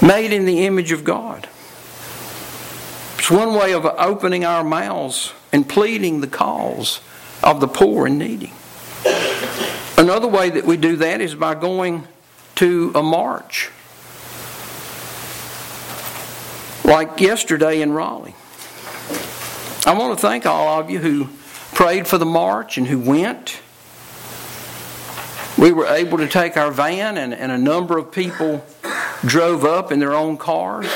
made 0.03 0.33
in 0.33 0.45
the 0.45 0.67
image 0.67 0.93
of 0.93 1.05
God. 1.05 1.49
It's 3.17 3.31
one 3.31 3.55
way 3.55 3.73
of 3.73 3.87
opening 3.87 4.45
our 4.45 4.63
mouths 4.63 5.33
and 5.53 5.67
pleading 5.67 6.21
the 6.21 6.27
cause 6.27 7.01
of 7.43 7.61
the 7.61 7.69
poor 7.69 8.07
and 8.07 8.19
needy. 8.19 8.53
Another 9.97 10.29
way 10.29 10.51
that 10.51 10.65
we 10.67 10.77
do 10.77 10.97
that 10.97 11.21
is 11.21 11.35
by 11.35 11.55
going 11.55 12.07
to 12.57 12.93
a 12.95 13.03
march. 13.03 13.71
Like 16.85 17.21
yesterday 17.21 17.81
in 17.81 17.93
Raleigh. 17.93 18.35
I 19.87 19.97
want 19.97 20.19
to 20.19 20.21
thank 20.21 20.45
all 20.45 20.81
of 20.81 20.91
you 20.91 20.99
who 20.99 21.29
prayed 21.75 22.07
for 22.07 22.19
the 22.19 22.27
march 22.27 22.79
and 22.79 22.87
who 22.87 22.99
went. 22.99 23.61
We 25.59 25.73
were 25.73 25.87
able 25.87 26.19
to 26.19 26.29
take 26.29 26.57
our 26.57 26.71
van, 26.71 27.17
and, 27.17 27.35
and 27.35 27.53
a 27.53 27.59
number 27.59 27.99
of 27.99 28.11
people 28.11 28.65
drove 29.23 29.65
up 29.65 29.93
in 29.93 29.99
their 29.99 30.15
own 30.15 30.37
cars. 30.37 30.87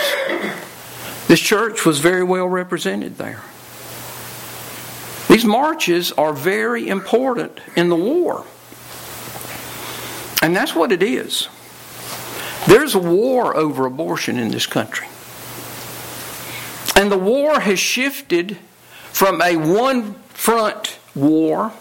This 1.28 1.40
church 1.40 1.84
was 1.84 1.98
very 1.98 2.24
well 2.24 2.48
represented 2.48 3.18
there. 3.18 3.42
These 5.28 5.44
marches 5.44 6.10
are 6.12 6.32
very 6.32 6.88
important 6.88 7.60
in 7.76 7.88
the 7.90 7.96
war. 7.96 8.44
And 10.42 10.56
that's 10.56 10.74
what 10.74 10.90
it 10.90 11.02
is. 11.02 11.48
There's 12.66 12.94
a 12.94 12.98
war 12.98 13.56
over 13.56 13.86
abortion 13.86 14.38
in 14.38 14.50
this 14.50 14.66
country. 14.66 15.06
And 16.96 17.12
the 17.12 17.18
war 17.18 17.60
has 17.60 17.78
shifted 17.78 18.58
from 19.12 19.40
a 19.42 19.56
one 19.56 20.16
front 20.38 20.98
war 21.16 21.72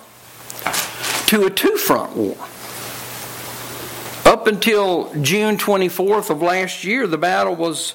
to 1.28 1.46
a 1.46 1.50
two 1.50 1.78
front 1.78 2.18
war. 2.18 2.36
Up 4.26 4.48
until 4.48 5.14
June 5.22 5.58
24th 5.58 6.32
of 6.32 6.42
last 6.42 6.84
year, 6.84 7.06
the 7.06 7.20
battle 7.20 7.56
was 7.56 7.94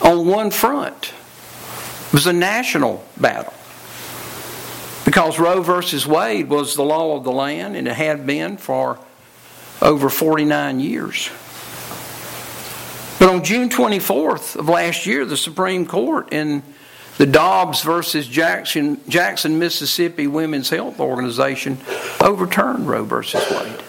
on 0.00 0.26
one 0.26 0.50
front. 0.50 1.12
It 2.06 2.12
was 2.14 2.26
a 2.26 2.32
national 2.32 3.04
battle. 3.18 3.52
Because 5.04 5.38
Roe 5.38 5.60
versus 5.60 6.06
Wade 6.06 6.48
was 6.48 6.74
the 6.74 6.82
law 6.82 7.16
of 7.16 7.22
the 7.22 7.32
land, 7.32 7.76
and 7.76 7.86
it 7.86 7.94
had 7.94 8.26
been 8.26 8.56
for 8.56 8.98
over 9.82 10.08
49 10.08 10.80
years. 10.80 11.28
But 13.18 13.28
on 13.28 13.44
June 13.44 13.68
24th 13.68 14.56
of 14.56 14.68
last 14.68 15.04
year, 15.04 15.26
the 15.26 15.36
Supreme 15.36 15.84
Court 15.84 16.32
in 16.32 16.62
the 17.18 17.26
Dobbs 17.26 17.82
versus 17.82 18.26
Jackson, 18.26 19.00
Jackson, 19.08 19.58
Mississippi 19.58 20.26
Women's 20.26 20.70
Health 20.70 20.98
Organization 20.98 21.78
overturned 22.20 22.88
Roe 22.88 23.04
versus 23.04 23.44
Wade 23.50 23.82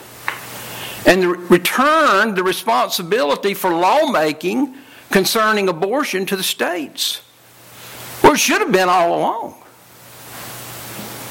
and 1.05 1.49
returned 1.49 2.35
the 2.35 2.43
responsibility 2.43 3.53
for 3.53 3.69
lawmaking 3.69 4.75
concerning 5.11 5.69
abortion 5.69 6.25
to 6.25 6.35
the 6.35 6.43
states. 6.43 7.21
Well, 8.23 8.33
it 8.33 8.39
should 8.39 8.61
have 8.61 8.71
been 8.71 8.89
all 8.89 9.19
along. 9.19 9.55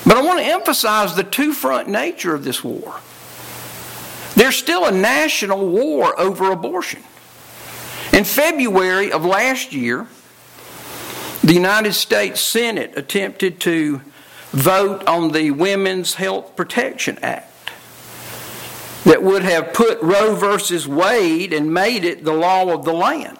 But 0.07 0.16
I 0.16 0.23
want 0.23 0.38
to 0.40 0.47
emphasize 0.47 1.16
the 1.16 1.25
two 1.25 1.53
front 1.53 1.88
nature 1.88 2.35
of 2.35 2.45
this 2.45 2.62
war. 2.62 3.01
There's 4.37 4.57
still 4.57 4.85
a 4.85 4.92
national 4.92 5.66
war 5.69 6.19
over 6.21 6.53
abortion. 6.53 7.03
In 8.12 8.25
February 8.25 9.11
of 9.11 9.25
last 9.25 9.73
year, 9.73 10.07
the 11.45 11.53
United 11.53 11.93
States 11.93 12.41
Senate 12.41 12.95
attempted 12.97 13.61
to 13.61 14.01
vote 14.53 15.07
on 15.07 15.33
the 15.33 15.51
Women's 15.51 16.15
Health 16.15 16.57
Protection 16.57 17.19
Act 17.21 17.71
that 19.05 19.23
would 19.23 19.43
have 19.43 19.75
put 19.75 20.01
Roe 20.01 20.35
versus 20.35 20.89
Wade 20.89 21.53
and 21.53 21.75
made 21.75 22.03
it 22.05 22.25
the 22.25 22.33
law 22.33 22.73
of 22.73 22.87
the 22.87 22.95
land. 22.95 23.39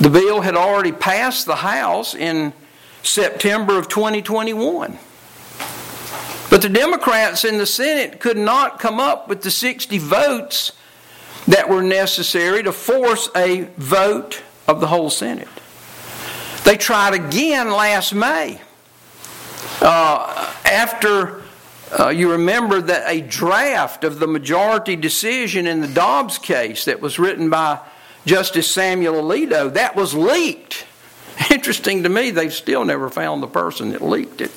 The 0.00 0.08
bill 0.08 0.40
had 0.40 0.54
already 0.54 0.92
passed 0.92 1.44
the 1.44 1.56
House 1.56 2.14
in 2.14 2.54
September 3.02 3.76
of 3.76 3.88
2021. 3.88 4.98
But 6.48 6.62
the 6.62 6.70
Democrats 6.70 7.44
in 7.44 7.58
the 7.58 7.66
Senate 7.66 8.18
could 8.18 8.38
not 8.38 8.78
come 8.78 8.98
up 8.98 9.28
with 9.28 9.42
the 9.42 9.50
60 9.50 9.98
votes 9.98 10.72
that 11.46 11.68
were 11.68 11.82
necessary 11.82 12.62
to 12.62 12.72
force 12.72 13.28
a 13.36 13.68
vote 13.76 14.42
of 14.66 14.80
the 14.80 14.86
whole 14.86 15.10
Senate. 15.10 15.48
They 16.68 16.76
tried 16.76 17.14
again 17.14 17.70
last 17.70 18.12
May. 18.12 18.60
Uh, 19.80 20.54
after 20.66 21.42
uh, 21.98 22.10
you 22.10 22.32
remember 22.32 22.82
that 22.82 23.04
a 23.06 23.22
draft 23.22 24.04
of 24.04 24.18
the 24.18 24.26
majority 24.26 24.94
decision 24.94 25.66
in 25.66 25.80
the 25.80 25.88
Dobbs 25.88 26.36
case 26.36 26.84
that 26.84 27.00
was 27.00 27.18
written 27.18 27.48
by 27.48 27.80
Justice 28.26 28.70
Samuel 28.70 29.14
Alito, 29.14 29.72
that 29.72 29.96
was 29.96 30.12
leaked. 30.12 30.84
Interesting 31.50 32.02
to 32.02 32.10
me, 32.10 32.32
they've 32.32 32.52
still 32.52 32.84
never 32.84 33.08
found 33.08 33.42
the 33.42 33.46
person 33.46 33.92
that 33.92 34.02
leaked 34.02 34.42
it. 34.42 34.50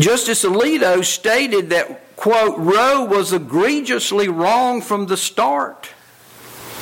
Justice 0.00 0.44
Alito 0.44 1.04
stated 1.04 1.70
that, 1.70 2.14
quote, 2.14 2.56
Roe 2.56 3.04
was 3.04 3.32
egregiously 3.32 4.28
wrong 4.28 4.80
from 4.80 5.06
the 5.06 5.16
start. 5.16 5.88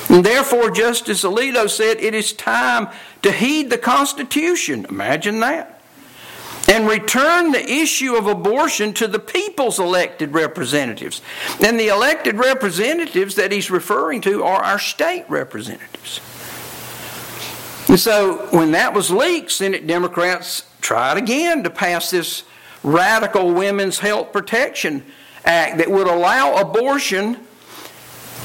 And 0.09 0.25
therefore, 0.25 0.69
Justice 0.69 1.23
Alito 1.23 1.69
said 1.69 1.97
it 1.99 2.13
is 2.13 2.33
time 2.33 2.89
to 3.21 3.31
heed 3.31 3.69
the 3.69 3.77
Constitution. 3.77 4.85
Imagine 4.89 5.39
that. 5.39 5.81
And 6.71 6.87
return 6.87 7.51
the 7.51 7.63
issue 7.63 8.15
of 8.15 8.27
abortion 8.27 8.93
to 8.93 9.07
the 9.07 9.19
people's 9.19 9.79
elected 9.79 10.33
representatives. 10.33 11.21
And 11.61 11.79
the 11.79 11.89
elected 11.89 12.35
representatives 12.35 13.35
that 13.35 13.51
he's 13.51 13.69
referring 13.69 14.21
to 14.21 14.43
are 14.43 14.63
our 14.63 14.79
state 14.79 15.25
representatives. 15.29 16.21
And 17.89 17.99
so 17.99 18.47
when 18.51 18.71
that 18.71 18.93
was 18.93 19.11
leaked, 19.11 19.51
Senate 19.51 19.85
Democrats 19.85 20.65
tried 20.79 21.17
again 21.17 21.63
to 21.63 21.69
pass 21.69 22.11
this 22.11 22.43
radical 22.81 23.53
Women's 23.53 23.99
Health 23.99 24.31
Protection 24.31 25.05
Act 25.45 25.77
that 25.77 25.91
would 25.91 26.07
allow 26.07 26.55
abortion 26.55 27.37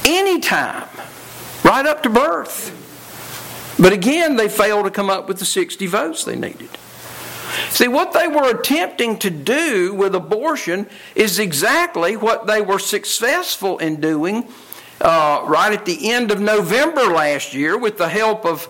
anytime, 0.05 0.87
right 1.63 1.85
up 1.85 2.03
to 2.03 2.09
birth. 2.09 2.75
But 3.79 3.93
again, 3.93 4.35
they 4.35 4.49
failed 4.49 4.85
to 4.85 4.91
come 4.91 5.09
up 5.09 5.27
with 5.27 5.39
the 5.39 5.45
60 5.45 5.85
votes 5.87 6.23
they 6.25 6.35
needed. 6.35 6.69
See, 7.69 7.87
what 7.87 8.13
they 8.13 8.27
were 8.27 8.49
attempting 8.49 9.17
to 9.19 9.29
do 9.29 9.93
with 9.93 10.13
abortion 10.15 10.87
is 11.15 11.39
exactly 11.39 12.15
what 12.15 12.45
they 12.45 12.61
were 12.61 12.79
successful 12.79 13.77
in 13.79 13.99
doing 14.01 14.47
uh, 15.01 15.43
right 15.47 15.71
at 15.71 15.85
the 15.85 16.11
end 16.11 16.31
of 16.31 16.39
November 16.39 17.05
last 17.05 17.53
year 17.53 17.77
with 17.77 17.97
the 17.97 18.09
help 18.09 18.45
of 18.45 18.67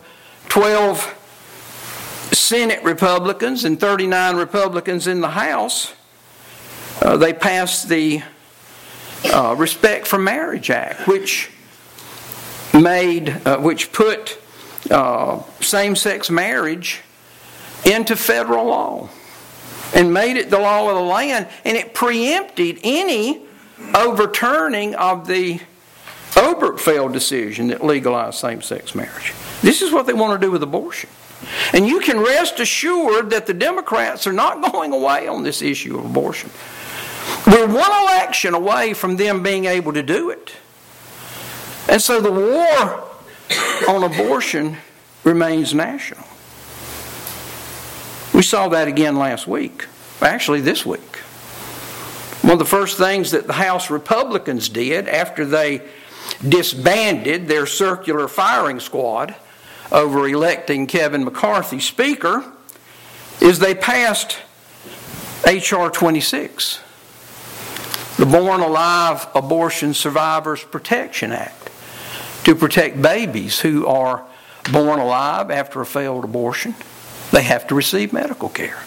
12 0.49 1.15
Senate 2.31 2.83
Republicans 2.83 3.65
and 3.65 3.79
39 3.79 4.35
Republicans 4.35 5.07
in 5.07 5.21
the 5.21 5.29
House. 5.29 5.93
Uh, 7.01 7.17
they 7.17 7.33
passed 7.33 7.89
the 7.89 8.21
uh, 9.33 9.55
Respect 9.57 10.07
for 10.07 10.19
Marriage 10.19 10.69
Act, 10.69 11.07
which 11.07 11.49
made, 12.73 13.29
uh, 13.45 13.57
which 13.57 13.91
put 13.91 14.39
uh, 14.89 15.41
same-sex 15.61 16.29
marriage 16.29 17.01
into 17.85 18.15
federal 18.15 18.65
law 18.65 19.09
and 19.95 20.13
made 20.13 20.37
it 20.37 20.49
the 20.49 20.59
law 20.59 20.89
of 20.89 20.95
the 20.95 21.01
land, 21.01 21.47
and 21.65 21.75
it 21.75 21.93
preempted 21.93 22.79
any 22.83 23.41
overturning 23.95 24.95
of 24.95 25.27
the 25.27 25.59
Obergefell 26.31 27.11
decision 27.11 27.67
that 27.67 27.83
legalized 27.83 28.37
same 28.37 28.61
sex 28.61 28.93
marriage. 28.93 29.33
This 29.61 29.81
is 29.81 29.91
what 29.91 30.05
they 30.05 30.13
want 30.13 30.39
to 30.39 30.45
do 30.45 30.51
with 30.51 30.63
abortion. 30.63 31.09
And 31.73 31.87
you 31.87 31.99
can 31.99 32.19
rest 32.19 32.59
assured 32.59 33.29
that 33.31 33.47
the 33.47 33.53
Democrats 33.53 34.27
are 34.27 34.33
not 34.33 34.61
going 34.71 34.93
away 34.93 35.27
on 35.27 35.43
this 35.43 35.61
issue 35.61 35.97
of 35.97 36.05
abortion. 36.05 36.49
We're 37.47 37.67
one 37.67 37.91
election 38.03 38.53
away 38.53 38.93
from 38.93 39.17
them 39.17 39.43
being 39.43 39.65
able 39.65 39.93
to 39.93 40.03
do 40.03 40.29
it. 40.29 40.53
And 41.89 42.01
so 42.01 42.21
the 42.21 42.31
war 42.31 43.09
on 43.89 44.03
abortion 44.03 44.77
remains 45.23 45.73
national. 45.73 46.23
We 48.33 48.43
saw 48.43 48.69
that 48.69 48.87
again 48.87 49.15
last 49.17 49.47
week, 49.47 49.87
actually, 50.21 50.61
this 50.61 50.85
week. 50.85 51.17
One 52.41 52.53
of 52.53 52.59
the 52.59 52.65
first 52.65 52.97
things 52.97 53.31
that 53.31 53.47
the 53.47 53.53
House 53.53 53.89
Republicans 53.89 54.69
did 54.69 55.09
after 55.09 55.45
they 55.45 55.81
disbanded 56.47 57.47
their 57.47 57.65
circular 57.65 58.27
firing 58.27 58.79
squad 58.79 59.35
over 59.91 60.27
electing 60.27 60.87
Kevin 60.87 61.23
McCarthy 61.25 61.79
Speaker 61.79 62.43
is 63.41 63.59
they 63.59 63.75
passed 63.75 64.37
H.R. 65.45 65.89
26, 65.89 66.79
the 68.17 68.25
Born 68.25 68.61
Alive 68.61 69.27
Abortion 69.33 69.93
Survivors 69.93 70.63
Protection 70.63 71.31
Act, 71.31 71.69
to 72.43 72.55
protect 72.55 73.01
babies 73.01 73.59
who 73.59 73.85
are 73.87 74.25
born 74.71 74.99
alive 74.99 75.51
after 75.51 75.81
a 75.81 75.85
failed 75.85 76.23
abortion. 76.23 76.75
They 77.31 77.43
have 77.43 77.67
to 77.67 77.75
receive 77.75 78.13
medical 78.13 78.49
care. 78.49 78.81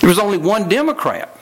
There 0.00 0.08
was 0.08 0.18
only 0.18 0.38
one 0.38 0.68
Democrat 0.68 1.36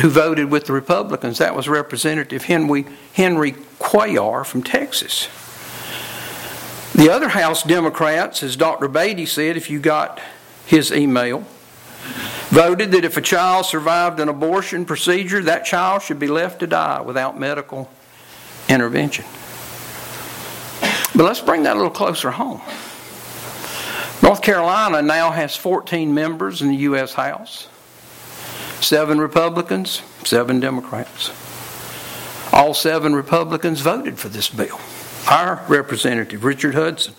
who 0.00 0.08
voted 0.08 0.50
with 0.50 0.66
the 0.66 0.72
Republicans. 0.72 1.38
That 1.38 1.54
was 1.54 1.68
Representative 1.68 2.44
Henry, 2.44 2.86
Henry 3.14 3.52
Cuellar 3.78 4.44
from 4.44 4.62
Texas. 4.62 5.28
The 6.94 7.10
other 7.10 7.28
House 7.28 7.62
Democrats, 7.62 8.42
as 8.42 8.56
Dr. 8.56 8.88
Beatty 8.88 9.26
said, 9.26 9.56
if 9.56 9.70
you 9.70 9.78
got 9.78 10.20
his 10.66 10.90
email, 10.90 11.44
voted 12.48 12.92
that 12.92 13.04
if 13.04 13.16
a 13.16 13.20
child 13.20 13.66
survived 13.66 14.18
an 14.20 14.28
abortion 14.28 14.84
procedure, 14.84 15.42
that 15.42 15.64
child 15.64 16.02
should 16.02 16.18
be 16.18 16.26
left 16.26 16.60
to 16.60 16.66
die 16.66 17.00
without 17.00 17.38
medical 17.38 17.90
intervention. 18.68 19.24
But 21.14 21.24
let's 21.24 21.40
bring 21.40 21.64
that 21.64 21.74
a 21.74 21.78
little 21.78 21.90
closer 21.90 22.30
home. 22.30 22.60
North 24.22 24.42
Carolina 24.42 25.02
now 25.02 25.30
has 25.30 25.56
14 25.56 26.12
members 26.12 26.60
in 26.62 26.68
the 26.68 26.76
U.S. 26.76 27.14
House 27.14 27.68
seven 28.80 29.18
Republicans, 29.18 30.02
seven 30.24 30.60
Democrats. 30.60 31.32
All 32.52 32.74
seven 32.74 33.14
Republicans 33.14 33.80
voted 33.80 34.18
for 34.18 34.28
this 34.28 34.48
bill. 34.48 34.78
Our 35.28 35.64
representative, 35.68 36.44
Richard 36.44 36.74
Hudson, 36.74 37.14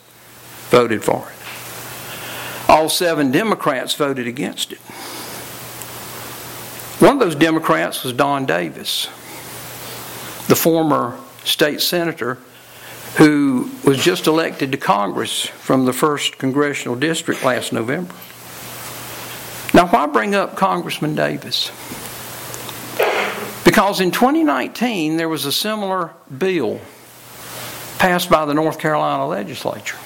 voted 0.70 1.04
for 1.04 1.30
it. 1.30 2.70
All 2.70 2.90
seven 2.90 3.32
Democrats 3.32 3.94
voted 3.96 4.28
against 4.28 4.72
it. 4.72 4.80
One 7.00 7.14
of 7.14 7.20
those 7.20 7.36
Democrats 7.36 8.04
was 8.04 8.14
Don 8.14 8.46
Davis, 8.46 9.06
the 10.48 10.56
former 10.56 11.18
state 11.44 11.82
senator 11.82 12.38
who 13.18 13.70
was 13.84 13.98
just 13.98 14.28
elected 14.28 14.72
to 14.72 14.78
Congress 14.78 15.46
from 15.46 15.86
the 15.86 15.92
1st 15.92 16.38
Congressional 16.38 16.96
District 16.96 17.44
last 17.44 17.74
November. 17.74 18.14
Now, 19.74 19.88
why 19.88 20.06
bring 20.08 20.36
up 20.36 20.56
Congressman 20.56 21.16
Davis? 21.16 21.72
Because 23.64 24.02
in 24.02 24.12
2019, 24.12 25.18
there 25.18 25.30
was 25.30 25.46
a 25.46 25.52
similar 25.52 26.12
bill 26.36 26.80
passed 27.98 28.30
by 28.30 28.46
the 28.46 28.54
North 28.54 28.80
Carolina 28.80 29.28
legislature 29.28 29.98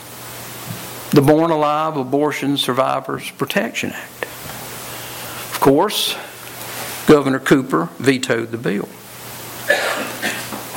the 1.12 1.22
Born 1.22 1.52
Alive 1.52 1.96
Abortion 1.96 2.58
Survivors 2.58 3.30
Protection 3.30 3.92
Act. 3.92 4.24
Of 4.24 5.60
course, 5.60 6.16
Governor 7.06 7.40
Cooper 7.40 7.90
vetoed 8.00 8.52
the 8.52 8.58
bill. 8.58 8.90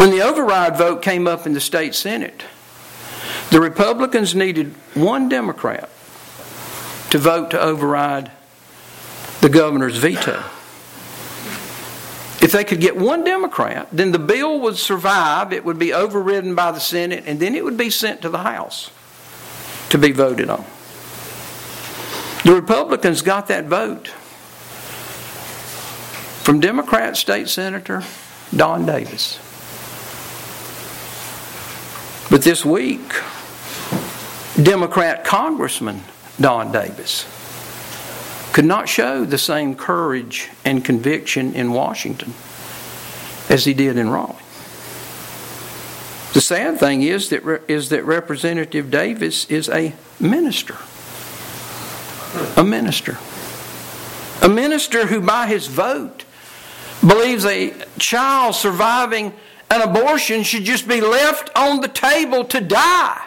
When 0.06 0.16
the 0.16 0.24
override 0.24 0.78
vote 0.78 1.02
came 1.02 1.26
up 1.26 1.46
in 1.46 1.52
the 1.52 1.60
state 1.60 1.92
Senate, 1.92 2.44
the 3.50 3.60
Republicans 3.60 4.36
needed 4.36 4.72
one 4.94 5.28
Democrat 5.28 5.90
to 7.10 7.18
vote 7.18 7.50
to 7.50 7.60
override 7.60 8.30
the 9.40 9.48
governor's 9.48 9.96
veto. 9.96 10.44
If 12.40 12.52
they 12.52 12.62
could 12.62 12.80
get 12.80 12.96
one 12.96 13.24
Democrat, 13.24 13.88
then 13.90 14.12
the 14.12 14.20
bill 14.20 14.60
would 14.60 14.76
survive, 14.76 15.52
it 15.52 15.64
would 15.64 15.76
be 15.76 15.92
overridden 15.92 16.54
by 16.54 16.70
the 16.70 16.78
Senate, 16.78 17.24
and 17.26 17.40
then 17.40 17.56
it 17.56 17.64
would 17.64 17.76
be 17.76 17.90
sent 17.90 18.22
to 18.22 18.28
the 18.28 18.38
House 18.38 18.92
to 19.88 19.98
be 19.98 20.12
voted 20.12 20.48
on. 20.48 20.64
The 22.44 22.54
Republicans 22.54 23.22
got 23.22 23.48
that 23.48 23.64
vote 23.64 24.06
from 26.44 26.60
Democrat 26.60 27.16
State 27.16 27.48
Senator 27.48 28.04
Don 28.54 28.86
Davis. 28.86 29.40
But 32.28 32.42
this 32.42 32.64
week, 32.64 33.12
Democrat 34.60 35.24
Congressman 35.24 36.02
Don 36.40 36.72
Davis 36.72 37.24
could 38.52 38.64
not 38.64 38.88
show 38.88 39.24
the 39.24 39.38
same 39.38 39.74
courage 39.74 40.50
and 40.64 40.84
conviction 40.84 41.54
in 41.54 41.72
Washington 41.72 42.34
as 43.48 43.64
he 43.64 43.74
did 43.74 43.96
in 43.96 44.10
Raleigh. 44.10 44.34
The 46.32 46.40
sad 46.40 46.80
thing 46.80 47.02
is 47.02 47.28
that, 47.28 47.62
is 47.68 47.90
that 47.90 48.04
Representative 48.04 48.90
Davis 48.90 49.44
is 49.50 49.68
a 49.68 49.94
minister. 50.18 50.76
A 52.56 52.64
minister. 52.64 53.18
A 54.42 54.48
minister 54.48 55.06
who, 55.06 55.20
by 55.20 55.46
his 55.46 55.66
vote, 55.68 56.24
believes 57.00 57.44
a 57.44 57.72
child 57.98 58.54
surviving 58.54 59.32
an 59.70 59.82
abortion 59.82 60.42
should 60.42 60.64
just 60.64 60.86
be 60.86 61.00
left 61.00 61.50
on 61.56 61.80
the 61.80 61.88
table 61.88 62.44
to 62.44 62.60
die 62.60 63.26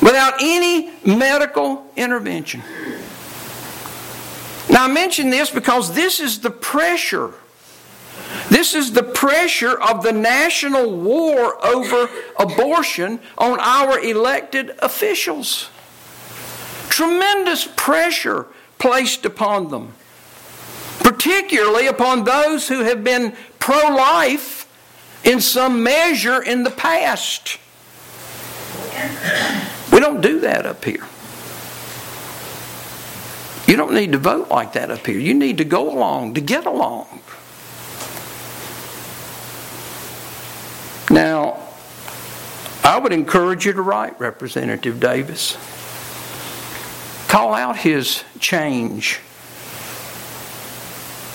without 0.00 0.34
any 0.40 0.90
medical 1.04 1.90
intervention. 1.96 2.62
Now, 4.70 4.84
I 4.84 4.88
mention 4.88 5.30
this 5.30 5.50
because 5.50 5.94
this 5.94 6.20
is 6.20 6.40
the 6.40 6.50
pressure. 6.50 7.32
This 8.48 8.74
is 8.74 8.92
the 8.92 9.02
pressure 9.02 9.80
of 9.80 10.02
the 10.02 10.12
national 10.12 10.90
war 10.90 11.64
over 11.64 12.08
abortion 12.38 13.20
on 13.36 13.60
our 13.60 13.98
elected 13.98 14.74
officials. 14.80 15.68
Tremendous 16.88 17.68
pressure 17.76 18.46
placed 18.78 19.24
upon 19.24 19.68
them, 19.68 19.92
particularly 21.00 21.86
upon 21.86 22.24
those 22.24 22.68
who 22.68 22.80
have 22.80 23.04
been 23.04 23.34
pro 23.58 23.94
life 23.94 24.63
in 25.24 25.40
some 25.40 25.82
measure 25.82 26.42
in 26.42 26.62
the 26.62 26.70
past. 26.70 27.58
We 29.92 30.00
don't 30.00 30.20
do 30.20 30.40
that 30.40 30.66
up 30.66 30.84
here. 30.84 31.06
You 33.66 33.76
don't 33.76 33.94
need 33.94 34.12
to 34.12 34.18
vote 34.18 34.50
like 34.50 34.74
that 34.74 34.90
up 34.90 35.06
here. 35.06 35.18
You 35.18 35.34
need 35.34 35.58
to 35.58 35.64
go 35.64 35.90
along 35.90 36.34
to 36.34 36.40
get 36.40 36.66
along. 36.66 37.20
Now, 41.10 41.60
I 42.82 42.98
would 42.98 43.12
encourage 43.12 43.64
you 43.64 43.72
to 43.72 43.82
write 43.82 44.20
Representative 44.20 45.00
Davis. 45.00 45.56
Call 47.28 47.54
out 47.54 47.78
his 47.78 48.22
change 48.38 49.20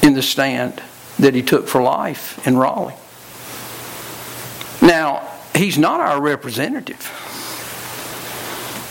in 0.03 0.13
the 0.13 0.21
stand 0.21 0.81
that 1.17 1.33
he 1.33 1.41
took 1.41 1.67
for 1.67 1.81
life 1.81 2.45
in 2.47 2.57
Raleigh. 2.57 2.95
Now, 4.89 5.29
he's 5.55 5.77
not 5.77 5.99
our 5.99 6.19
representative. 6.19 6.99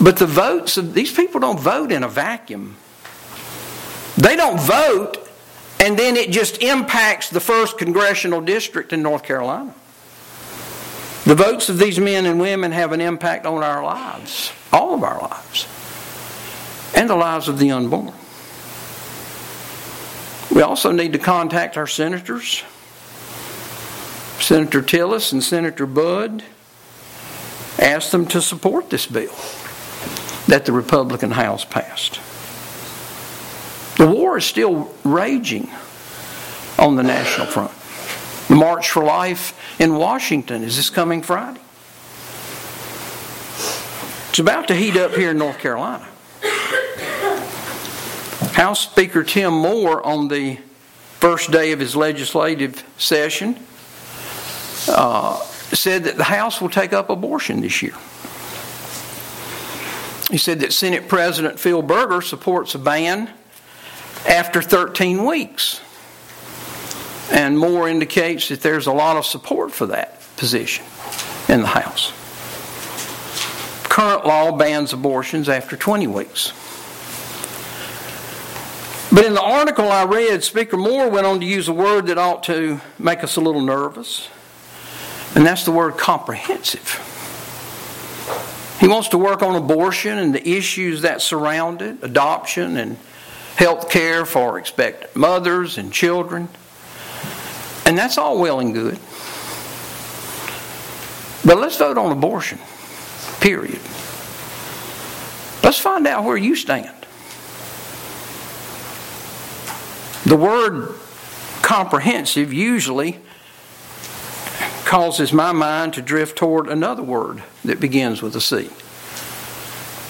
But 0.01 0.15
the 0.15 0.25
votes 0.25 0.77
of 0.77 0.93
these 0.93 1.11
people 1.11 1.41
don't 1.41 1.59
vote 1.59 1.91
in 1.91 2.03
a 2.03 2.07
vacuum. 2.07 2.77
They 4.15 4.37
don't 4.37 4.59
vote 4.59 5.29
and 5.79 5.97
then 5.97 6.15
it 6.15 6.31
just 6.31 6.61
impacts 6.61 7.29
the 7.29 7.39
first 7.39 7.77
congressional 7.77 8.41
district 8.41 8.91
in 8.91 9.01
North 9.01 9.23
Carolina. 9.23 9.73
The 11.25 11.35
votes 11.35 11.69
of 11.69 11.77
these 11.77 11.99
men 11.99 12.25
and 12.25 12.39
women 12.39 12.71
have 12.71 12.91
an 12.91 13.01
impact 13.01 13.45
on 13.45 13.63
our 13.63 13.83
lives, 13.83 14.51
all 14.73 14.93
of 14.93 15.03
our 15.03 15.21
lives, 15.21 15.67
and 16.95 17.09
the 17.09 17.15
lives 17.15 17.47
of 17.47 17.59
the 17.59 17.71
unborn. 17.71 18.13
We 20.53 20.61
also 20.61 20.91
need 20.91 21.13
to 21.13 21.19
contact 21.19 21.77
our 21.77 21.87
senators, 21.87 22.63
Senator 24.41 24.81
Tillis 24.81 25.31
and 25.31 25.43
Senator 25.43 25.85
Budd, 25.85 26.43
asked 27.77 28.11
them 28.11 28.25
to 28.27 28.41
support 28.41 28.89
this 28.89 29.05
bill 29.05 29.35
that 30.47 30.65
the 30.65 30.71
Republican 30.71 31.31
House 31.31 31.65
passed. 31.65 32.19
The 33.97 34.07
war 34.07 34.37
is 34.37 34.45
still 34.45 34.93
raging 35.03 35.69
on 36.77 36.95
the 36.95 37.03
national 37.03 37.47
front. 37.47 37.71
The 38.47 38.55
March 38.55 38.89
for 38.89 39.03
Life 39.03 39.53
in 39.79 39.95
Washington 39.95 40.63
is 40.63 40.75
this 40.77 40.89
coming 40.89 41.21
Friday. 41.21 41.59
It's 44.29 44.39
about 44.39 44.67
to 44.69 44.75
heat 44.75 44.95
up 44.95 45.13
here 45.13 45.31
in 45.31 45.37
North 45.37 45.59
Carolina. 45.59 46.07
House 48.53 48.81
Speaker 48.81 49.23
Tim 49.23 49.53
Moore, 49.53 50.05
on 50.05 50.27
the 50.27 50.57
first 51.19 51.51
day 51.51 51.71
of 51.71 51.79
his 51.79 51.95
legislative 51.95 52.83
session, 52.97 53.57
uh, 54.89 55.39
said 55.39 56.03
that 56.05 56.17
the 56.17 56.23
House 56.23 56.59
will 56.61 56.69
take 56.69 56.93
up 56.93 57.09
abortion 57.09 57.61
this 57.61 57.81
year. 57.81 57.95
He 60.29 60.37
said 60.37 60.59
that 60.59 60.73
Senate 60.73 61.07
President 61.07 61.59
Phil 61.59 61.81
Berger 61.81 62.21
supports 62.21 62.75
a 62.75 62.79
ban 62.79 63.29
after 64.27 64.61
13 64.61 65.25
weeks. 65.25 65.81
And 67.31 67.57
Moore 67.57 67.87
indicates 67.87 68.49
that 68.49 68.61
there's 68.61 68.87
a 68.87 68.91
lot 68.91 69.17
of 69.17 69.25
support 69.25 69.71
for 69.71 69.87
that 69.87 70.21
position 70.37 70.85
in 71.47 71.61
the 71.61 71.67
House. 71.67 72.13
Current 73.89 74.25
law 74.25 74.55
bans 74.55 74.93
abortions 74.93 75.49
after 75.49 75.75
20 75.75 76.07
weeks. 76.07 76.53
But 79.11 79.25
in 79.25 79.33
the 79.33 79.41
article 79.41 79.91
I 79.91 80.03
read, 80.03 80.43
Speaker 80.43 80.77
Moore 80.77 81.09
went 81.09 81.25
on 81.25 81.39
to 81.39 81.45
use 81.45 81.67
a 81.67 81.73
word 81.73 82.07
that 82.07 82.19
ought 82.19 82.43
to 82.43 82.79
make 82.99 83.23
us 83.23 83.35
a 83.35 83.41
little 83.41 83.61
nervous, 83.61 84.29
and 85.35 85.45
that's 85.45 85.63
the 85.65 85.71
word 85.71 85.97
comprehensive. 85.97 87.05
He 88.79 88.87
wants 88.87 89.09
to 89.09 89.17
work 89.17 89.43
on 89.43 89.55
abortion 89.55 90.17
and 90.17 90.33
the 90.33 90.47
issues 90.47 91.01
that 91.01 91.21
surround 91.21 91.81
it, 91.81 91.97
adoption 92.01 92.77
and 92.77 92.97
health 93.55 93.89
care 93.89 94.25
for 94.25 94.57
expectant 94.57 95.15
mothers 95.15 95.77
and 95.77 95.91
children. 95.91 96.47
And 97.85 97.97
that's 97.97 98.17
all 98.17 98.39
well 98.39 98.59
and 98.59 98.73
good. 98.73 98.97
But 101.43 101.57
let's 101.57 101.77
vote 101.77 101.97
on 101.97 102.11
abortion, 102.11 102.59
period. 103.41 103.81
Let's 105.63 105.79
find 105.79 106.07
out 106.07 106.23
where 106.23 106.37
you 106.37 106.55
stand. 106.55 106.95
The 110.25 110.37
word 110.37 110.95
comprehensive 111.61 112.53
usually 112.53 113.19
causes 114.89 115.31
my 115.31 115.51
mind 115.51 115.93
to 115.93 116.01
drift 116.01 116.35
toward 116.35 116.67
another 116.67 117.03
word 117.03 117.43
that 117.63 117.79
begins 117.79 118.23
with 118.23 118.35
a 118.35 118.41
C. 118.41 118.71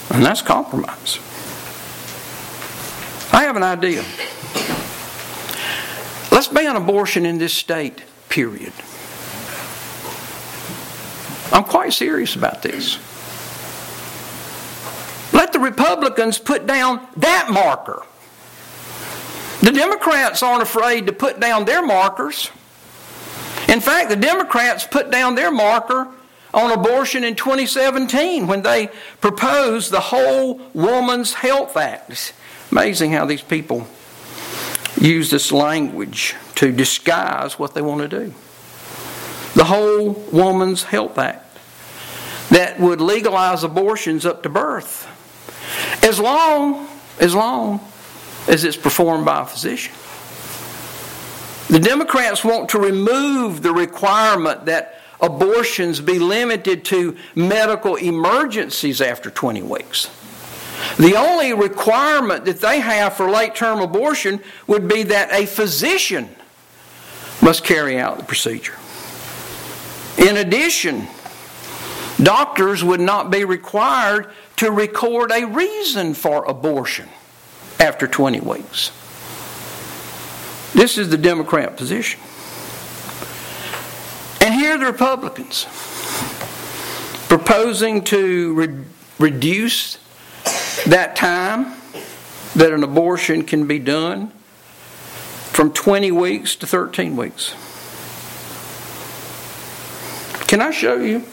And 0.10 0.26
that's 0.26 0.42
compromise. 0.42 1.20
I 3.34 3.44
have 3.44 3.58
an 3.58 3.64
idea. 3.64 4.06
Let's 6.32 6.48
ban 6.48 6.78
abortion 6.78 7.26
in 7.26 7.40
this 7.40 7.54
state, 7.54 8.06
period. 8.30 8.72
I'm 11.52 11.66
quite 11.66 11.92
serious 11.92 12.38
about 12.38 12.62
this. 12.62 13.00
Let 15.34 15.52
the 15.52 15.60
Republicans 15.60 16.38
put 16.38 16.66
down 16.66 17.06
that 17.18 17.50
marker. 17.52 18.04
The 19.60 19.74
Democrats 19.74 20.42
aren't 20.42 20.64
afraid 20.64 21.08
to 21.08 21.12
put 21.12 21.42
down 21.42 21.66
their 21.66 21.86
markers. 21.86 22.50
In 23.70 23.82
fact, 23.82 24.10
the 24.10 24.16
Democrats 24.16 24.84
put 24.84 25.12
down 25.12 25.36
their 25.36 25.52
marker 25.52 26.08
on 26.56 26.72
abortion 26.72 27.24
in 27.24 27.36
2017 27.36 28.48
when 28.48 28.64
they 28.64 28.90
proposed 29.22 29.92
the 29.92 30.00
Whole 30.00 30.60
Woman's 30.74 31.34
Health 31.34 31.78
Act. 31.78 32.10
It's 32.10 32.34
amazing 32.72 33.12
how 33.12 33.26
these 33.26 33.44
people 33.44 33.88
use 35.00 35.30
this 35.30 35.52
language 35.52 36.36
to 36.56 36.72
disguise 36.72 37.60
what 37.60 37.76
they 37.76 37.82
want 37.84 38.02
to 38.02 38.08
do. 38.08 38.34
The 39.54 39.66
Whole 39.66 40.14
Woman's 40.32 40.84
Health 40.84 41.20
Act 41.20 41.46
that 42.50 42.80
would 42.80 43.02
legalize 43.02 43.64
abortions 43.64 44.26
up 44.26 44.42
to 44.42 44.50
birth 44.50 45.08
as 46.04 46.20
long 46.20 46.88
as 47.20 47.36
long 47.36 47.80
as 48.48 48.64
it's 48.64 48.78
performed 48.78 49.26
by 49.26 49.42
a 49.42 49.46
physician. 49.46 49.94
The 51.70 51.80
Democrats 51.80 52.44
want 52.44 52.70
to 52.70 52.80
remove 52.80 53.62
the 53.62 53.72
requirement 53.72 54.66
that 54.66 55.02
abortions 55.22 56.02
be 56.02 56.18
limited 56.18 56.84
to 56.86 57.16
medical 57.36 57.96
emergencies 57.96 59.02
after 59.02 59.30
20 59.30 59.62
weeks. 59.62 60.10
The 60.98 61.16
only 61.16 61.54
requirement 61.54 62.46
that 62.46 62.60
they 62.60 62.80
have 62.80 63.14
for 63.14 63.30
late 63.30 63.54
term 63.54 63.82
abortion 63.82 64.42
would 64.66 64.88
be 64.88 65.04
that 65.04 65.32
a 65.32 65.46
physician 65.46 66.30
must 67.40 67.64
carry 67.64 68.00
out 68.00 68.18
the 68.18 68.24
procedure. 68.24 68.76
In 70.18 70.38
addition, 70.38 71.08
doctors 72.18 72.84
would 72.84 73.00
not 73.00 73.30
be 73.30 73.46
required 73.46 74.32
to 74.56 74.72
record 74.72 75.32
a 75.32 75.46
reason 75.46 76.16
for 76.16 76.46
abortion 76.46 77.10
after 77.80 78.08
20 78.08 78.40
weeks. 78.40 78.92
This 80.74 80.98
is 80.98 81.10
the 81.10 81.18
Democrat 81.18 81.78
position. 81.78 82.20
And 84.42 84.54
here 84.54 84.76
are 84.76 84.78
the 84.78 84.86
Republicans 84.86 85.66
proposing 87.28 88.04
to 88.06 88.54
re- 88.54 88.84
reduce 89.20 89.98
that 90.86 91.16
time 91.16 91.76
that 92.56 92.72
an 92.72 92.84
abortion 92.84 93.44
can 93.44 93.68
be 93.68 93.80
done 93.80 94.32
from 95.52 95.72
20 95.74 96.12
weeks 96.12 96.56
to 96.56 96.68
13 96.68 97.16
weeks. 97.16 97.54
Can 100.48 100.62
I 100.62 100.72
show 100.72 100.96
you 100.96 101.24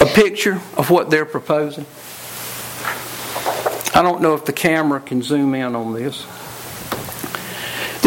a 0.00 0.06
picture 0.06 0.60
of 0.76 0.90
what 0.90 1.10
they're 1.10 1.24
proposing? 1.24 1.86
I 3.94 4.02
don't 4.02 4.22
know 4.22 4.34
if 4.34 4.44
the 4.44 4.52
camera 4.52 5.00
can 5.00 5.22
zoom 5.22 5.54
in 5.54 5.74
on 5.74 5.94
this. 5.94 6.24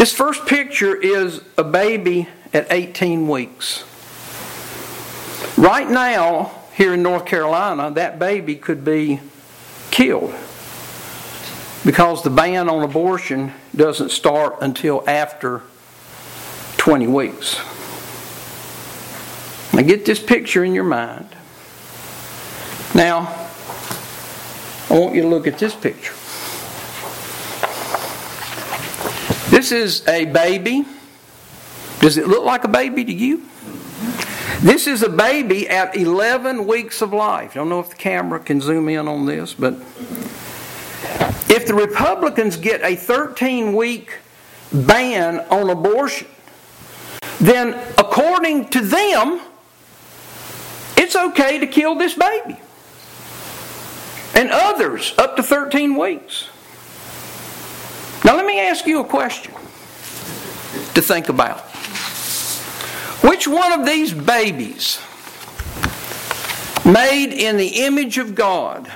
This 0.02 0.12
first 0.12 0.46
picture 0.46 0.96
is 0.96 1.42
a 1.56 1.62
baby 1.62 2.26
at 2.52 2.66
18 2.72 3.28
weeks. 3.28 3.84
Right 5.56 5.88
now, 5.88 6.50
here 6.74 6.94
in 6.94 7.04
North 7.04 7.24
Carolina, 7.24 7.88
that 7.92 8.18
baby 8.18 8.56
could 8.56 8.84
be 8.84 9.20
killed 9.92 10.34
because 11.84 12.24
the 12.24 12.30
ban 12.30 12.68
on 12.68 12.82
abortion 12.82 13.52
doesn't 13.76 14.08
start 14.08 14.56
until 14.60 15.08
after 15.08 15.62
20 16.78 17.06
weeks. 17.06 17.60
Now, 19.72 19.82
get 19.82 20.04
this 20.04 20.20
picture 20.20 20.64
in 20.64 20.74
your 20.74 20.82
mind. 20.82 21.28
Now, 22.92 23.48
I 24.90 24.98
want 24.98 25.14
you 25.14 25.22
to 25.22 25.28
look 25.28 25.46
at 25.46 25.60
this 25.60 25.76
picture. 25.76 26.14
This 29.62 29.70
is 29.70 30.08
a 30.08 30.24
baby. 30.24 30.84
Does 32.00 32.18
it 32.18 32.26
look 32.26 32.44
like 32.44 32.64
a 32.64 32.68
baby 32.68 33.04
to 33.04 33.12
you? 33.12 33.44
This 34.60 34.88
is 34.88 35.04
a 35.04 35.08
baby 35.08 35.68
at 35.68 35.96
11 35.96 36.66
weeks 36.66 37.00
of 37.00 37.12
life. 37.12 37.52
I 37.52 37.54
don't 37.54 37.68
know 37.68 37.78
if 37.78 37.90
the 37.90 37.94
camera 37.94 38.40
can 38.40 38.60
zoom 38.60 38.88
in 38.88 39.06
on 39.06 39.24
this, 39.24 39.54
but 39.54 39.74
if 41.48 41.64
the 41.68 41.74
Republicans 41.74 42.56
get 42.56 42.82
a 42.82 42.96
13 42.96 43.76
week 43.76 44.18
ban 44.72 45.38
on 45.48 45.70
abortion, 45.70 46.26
then 47.40 47.74
according 47.98 48.68
to 48.70 48.80
them, 48.80 49.42
it's 50.96 51.14
okay 51.14 51.60
to 51.60 51.68
kill 51.68 51.94
this 51.94 52.14
baby. 52.14 52.58
And 54.34 54.50
others 54.50 55.14
up 55.18 55.36
to 55.36 55.42
13 55.44 55.94
weeks. 55.94 56.48
Now, 58.24 58.36
let 58.36 58.46
me 58.46 58.60
ask 58.60 58.86
you 58.86 59.00
a 59.00 59.04
question 59.04 59.52
to 60.94 61.02
think 61.02 61.28
about. 61.28 61.60
Which 63.22 63.48
one 63.48 63.72
of 63.72 63.84
these 63.84 64.12
babies, 64.12 65.00
made 66.84 67.32
in 67.32 67.56
the 67.56 67.84
image 67.84 68.18
of 68.18 68.34
God, 68.34 68.88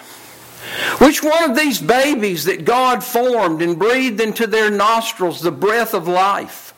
which 0.99 1.23
one 1.23 1.51
of 1.51 1.57
these 1.57 1.81
babies 1.81 2.45
that 2.45 2.65
God 2.65 3.03
formed 3.03 3.63
and 3.63 3.79
breathed 3.79 4.21
into 4.21 4.47
their 4.47 4.71
nostrils 4.71 5.41
the 5.41 5.53
breath 5.53 5.95
of 5.95 6.09
life, 6.09 6.73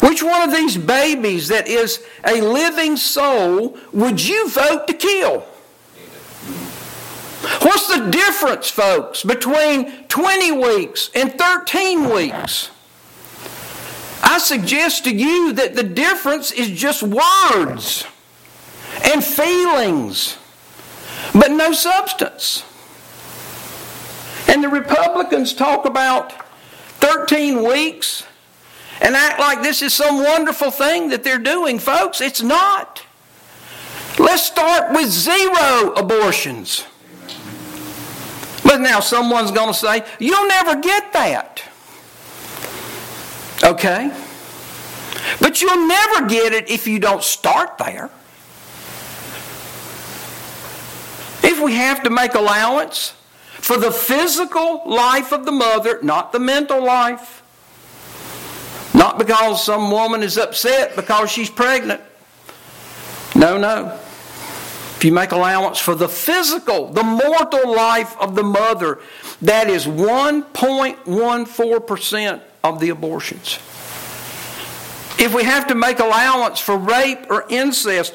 which 0.00 0.22
one 0.22 0.42
of 0.42 0.54
these 0.54 0.76
babies 0.76 1.48
that 1.48 1.68
is 1.68 2.04
a 2.24 2.40
living 2.40 2.96
soul 2.96 3.76
would 3.92 4.24
you 4.24 4.48
vote 4.48 4.86
to 4.86 4.94
kill? 4.94 5.44
What's 7.60 7.88
the 7.88 8.10
difference, 8.10 8.70
folks, 8.70 9.22
between 9.22 10.04
20 10.08 10.52
weeks 10.52 11.10
and 11.14 11.32
13 11.32 12.10
weeks? 12.10 12.70
I 14.22 14.38
suggest 14.38 15.04
to 15.04 15.14
you 15.14 15.52
that 15.52 15.74
the 15.74 15.82
difference 15.82 16.50
is 16.50 16.70
just 16.70 17.02
words 17.02 18.04
and 19.04 19.22
feelings, 19.22 20.38
but 21.32 21.50
no 21.50 21.72
substance. 21.72 22.64
And 24.48 24.64
the 24.64 24.68
Republicans 24.68 25.52
talk 25.52 25.84
about 25.84 26.32
13 27.00 27.62
weeks 27.62 28.24
and 29.00 29.14
act 29.14 29.38
like 29.38 29.62
this 29.62 29.82
is 29.82 29.92
some 29.92 30.22
wonderful 30.22 30.70
thing 30.70 31.10
that 31.10 31.24
they're 31.24 31.38
doing. 31.38 31.78
Folks, 31.78 32.20
it's 32.20 32.42
not. 32.42 33.02
Let's 34.18 34.44
start 34.44 34.92
with 34.92 35.10
zero 35.10 35.92
abortions. 35.94 36.84
But 38.74 38.80
now 38.80 38.98
someone's 38.98 39.52
going 39.52 39.72
to 39.72 39.78
say, 39.78 40.04
You'll 40.18 40.48
never 40.48 40.74
get 40.74 41.12
that. 41.12 41.62
Okay? 43.62 44.12
But 45.40 45.62
you'll 45.62 45.86
never 45.86 46.26
get 46.26 46.52
it 46.52 46.68
if 46.68 46.88
you 46.88 46.98
don't 46.98 47.22
start 47.22 47.78
there. 47.78 48.10
If 51.44 51.62
we 51.62 51.74
have 51.74 52.02
to 52.02 52.10
make 52.10 52.34
allowance 52.34 53.14
for 53.60 53.76
the 53.76 53.92
physical 53.92 54.82
life 54.86 55.30
of 55.30 55.44
the 55.44 55.52
mother, 55.52 56.00
not 56.02 56.32
the 56.32 56.40
mental 56.40 56.82
life, 56.82 57.44
not 58.92 59.20
because 59.20 59.62
some 59.62 59.88
woman 59.88 60.24
is 60.24 60.36
upset 60.36 60.96
because 60.96 61.30
she's 61.30 61.48
pregnant. 61.48 62.00
No, 63.36 63.56
no. 63.56 64.00
If 64.96 65.04
you 65.04 65.12
make 65.12 65.32
allowance 65.32 65.78
for 65.78 65.94
the 65.94 66.08
physical, 66.08 66.88
the 66.88 67.02
mortal 67.02 67.74
life 67.74 68.16
of 68.18 68.34
the 68.34 68.42
mother, 68.42 69.00
that 69.42 69.68
is 69.68 69.84
1.14% 69.86 72.40
of 72.62 72.80
the 72.80 72.88
abortions. 72.88 73.58
If 75.18 75.34
we 75.34 75.44
have 75.44 75.66
to 75.68 75.74
make 75.74 76.00
allowance 76.00 76.60
for 76.60 76.76
rape 76.76 77.30
or 77.30 77.46
incest, 77.48 78.14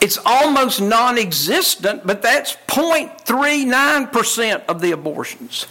it's 0.00 0.18
almost 0.24 0.80
non 0.80 1.18
existent, 1.18 2.06
but 2.06 2.22
that's 2.22 2.56
0.39% 2.66 4.64
of 4.66 4.80
the 4.80 4.92
abortions. 4.92 5.66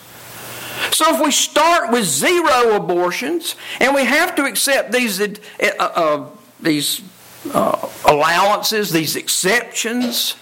So 0.92 1.16
if 1.16 1.24
we 1.24 1.32
start 1.32 1.92
with 1.92 2.04
zero 2.06 2.76
abortions 2.76 3.56
and 3.80 3.96
we 3.96 4.04
have 4.06 4.36
to 4.36 4.46
accept 4.46 4.92
these, 4.92 5.20
uh, 5.22 5.36
uh, 5.80 6.28
these 6.60 7.02
uh, 7.52 7.90
allowances, 8.06 8.92
these 8.92 9.16
exceptions, 9.16 10.36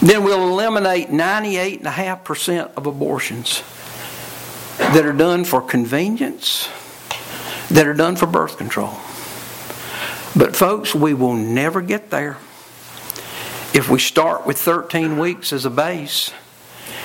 then 0.00 0.24
we'll 0.24 0.48
eliminate 0.48 1.08
98.5% 1.08 2.74
of 2.76 2.86
abortions 2.86 3.62
that 4.78 5.04
are 5.04 5.12
done 5.12 5.44
for 5.44 5.60
convenience, 5.60 6.68
that 7.70 7.86
are 7.86 7.94
done 7.94 8.16
for 8.16 8.26
birth 8.26 8.58
control. 8.58 8.94
But, 10.36 10.54
folks, 10.54 10.94
we 10.94 11.14
will 11.14 11.34
never 11.34 11.80
get 11.80 12.10
there 12.10 12.36
if 13.74 13.88
we 13.88 13.98
start 13.98 14.46
with 14.46 14.58
13 14.58 15.18
weeks 15.18 15.52
as 15.52 15.64
a 15.64 15.70
base 15.70 16.30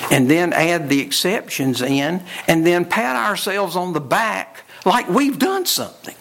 and 0.10 0.30
then 0.30 0.54
add 0.54 0.90
the 0.90 1.00
exceptions 1.00 1.82
in 1.82 2.24
and 2.48 2.66
then 2.66 2.86
pat 2.86 3.16
ourselves 3.16 3.76
on 3.76 3.94
the 3.94 4.02
back 4.02 4.64
like 4.86 5.08
we've 5.10 5.40
done 5.40 5.66
something. 5.66 6.16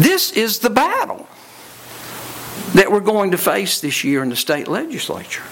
This 0.00 0.32
is 0.32 0.60
the 0.60 0.70
battle 0.70 1.28
that 2.72 2.90
we're 2.90 3.00
going 3.00 3.32
to 3.32 3.36
face 3.36 3.82
this 3.82 4.02
year 4.02 4.22
in 4.22 4.30
the 4.30 4.36
state 4.36 4.66
legislature. 4.66 5.42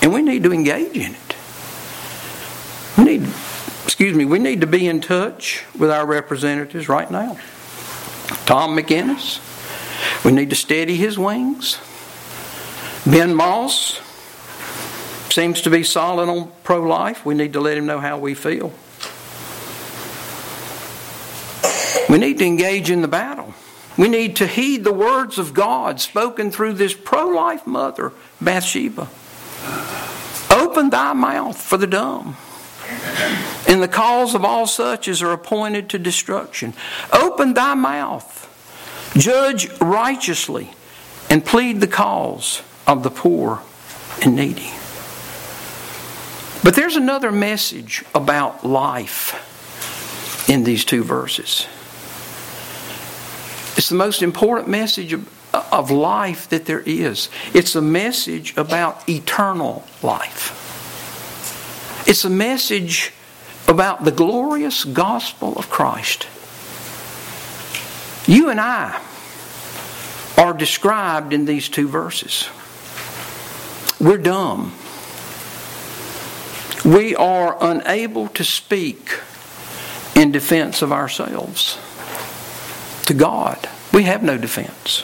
And 0.00 0.14
we 0.14 0.22
need 0.22 0.44
to 0.44 0.52
engage 0.52 0.96
in 0.96 1.16
it. 1.16 1.36
We 2.96 3.02
need, 3.02 3.28
excuse 3.82 4.14
me, 4.14 4.26
we 4.26 4.38
need 4.38 4.60
to 4.60 4.68
be 4.68 4.86
in 4.86 5.00
touch 5.00 5.64
with 5.76 5.90
our 5.90 6.06
representatives 6.06 6.88
right 6.88 7.10
now. 7.10 7.36
Tom 8.46 8.76
McInnis, 8.76 9.40
we 10.24 10.30
need 10.30 10.50
to 10.50 10.56
steady 10.56 10.94
his 10.94 11.18
wings. 11.18 11.80
Ben 13.04 13.34
Moss 13.34 14.00
seems 15.32 15.62
to 15.62 15.70
be 15.70 15.82
solid 15.82 16.28
on 16.28 16.52
pro 16.62 16.80
life. 16.80 17.26
We 17.26 17.34
need 17.34 17.54
to 17.54 17.60
let 17.60 17.76
him 17.76 17.86
know 17.86 17.98
how 17.98 18.18
we 18.18 18.34
feel. 18.34 18.72
We 22.10 22.18
need 22.18 22.38
to 22.38 22.44
engage 22.44 22.90
in 22.90 23.02
the 23.02 23.08
battle. 23.08 23.54
We 23.96 24.08
need 24.08 24.34
to 24.36 24.46
heed 24.48 24.82
the 24.82 24.92
words 24.92 25.38
of 25.38 25.54
God 25.54 26.00
spoken 26.00 26.50
through 26.50 26.72
this 26.72 26.92
pro 26.92 27.28
life 27.28 27.68
mother, 27.68 28.12
Bathsheba. 28.40 29.08
Open 30.50 30.90
thy 30.90 31.12
mouth 31.12 31.56
for 31.56 31.76
the 31.76 31.86
dumb. 31.86 32.36
And 33.68 33.80
the 33.80 33.88
cause 33.88 34.34
of 34.34 34.44
all 34.44 34.66
such 34.66 35.06
as 35.06 35.22
are 35.22 35.30
appointed 35.30 35.88
to 35.90 36.00
destruction. 36.00 36.74
Open 37.12 37.54
thy 37.54 37.74
mouth. 37.74 38.36
Judge 39.16 39.70
righteously 39.80 40.72
and 41.28 41.44
plead 41.44 41.80
the 41.80 41.86
cause 41.86 42.62
of 42.88 43.04
the 43.04 43.10
poor 43.10 43.62
and 44.20 44.34
needy. 44.34 44.72
But 46.64 46.74
there's 46.74 46.96
another 46.96 47.30
message 47.30 48.04
about 48.16 48.64
life 48.66 49.46
in 50.48 50.64
these 50.64 50.84
two 50.84 51.04
verses. 51.04 51.68
It's 53.76 53.88
the 53.88 53.94
most 53.94 54.22
important 54.22 54.68
message 54.68 55.12
of, 55.12 55.90
life 55.90 56.48
that 56.50 56.66
there 56.66 56.80
is. 56.80 57.28
It's 57.54 57.74
a 57.74 57.82
message 57.82 58.56
about 58.56 59.08
eternal 59.08 59.84
life. 60.02 60.56
It's 62.06 62.24
a 62.24 62.30
message 62.30 63.12
about 63.66 64.04
the 64.04 64.10
glorious 64.10 64.84
gospel 64.84 65.56
of 65.56 65.70
Christ. 65.70 66.26
You 68.26 68.50
and 68.50 68.60
I 68.60 69.00
are 70.36 70.52
described 70.52 71.32
in 71.32 71.44
these 71.44 71.68
two 71.68 71.88
verses. 71.88 72.48
We're 74.00 74.18
dumb. 74.18 74.74
We 76.84 77.14
are 77.14 77.56
unable 77.60 78.28
to 78.28 78.44
speak 78.44 79.20
in 80.16 80.32
defense 80.32 80.82
of 80.82 80.92
ourselves 80.92 81.78
to 83.10 83.14
God. 83.14 83.68
We 83.92 84.04
have 84.04 84.22
no 84.22 84.38
defense. 84.38 85.02